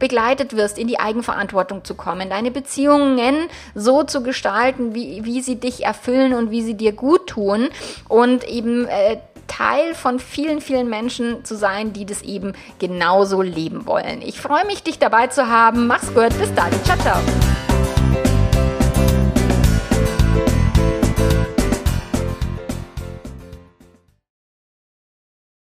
begleitet 0.00 0.56
wirst, 0.56 0.78
in 0.78 0.88
die 0.88 0.98
Eigenverantwortung 0.98 1.84
zu 1.84 1.94
kommen, 1.94 2.28
deine 2.28 2.50
Beziehungen 2.50 3.46
so 3.76 4.02
zu 4.02 4.24
gestalten, 4.24 4.96
wie, 4.96 5.24
wie 5.24 5.42
sie 5.42 5.60
dich 5.60 5.84
erfüllen 5.84 6.34
und 6.34 6.50
wie 6.50 6.62
sie 6.62 6.74
dir 6.74 6.90
gut 6.90 7.28
tun 7.28 7.68
und 8.08 8.42
eben 8.48 8.88
äh, 8.88 9.18
Teil 9.56 9.94
von 9.94 10.18
vielen, 10.18 10.60
vielen 10.60 10.88
Menschen 10.88 11.44
zu 11.44 11.56
sein, 11.56 11.92
die 11.92 12.06
das 12.06 12.22
eben 12.22 12.54
genauso 12.78 13.42
leben 13.42 13.86
wollen. 13.86 14.22
Ich 14.22 14.40
freue 14.40 14.64
mich, 14.64 14.82
dich 14.82 14.98
dabei 14.98 15.26
zu 15.26 15.48
haben. 15.48 15.86
Mach's 15.86 16.08
gut. 16.14 16.30
Bis 16.38 16.52
dann. 16.54 16.72
Ciao, 16.84 16.98
ciao. 16.98 17.20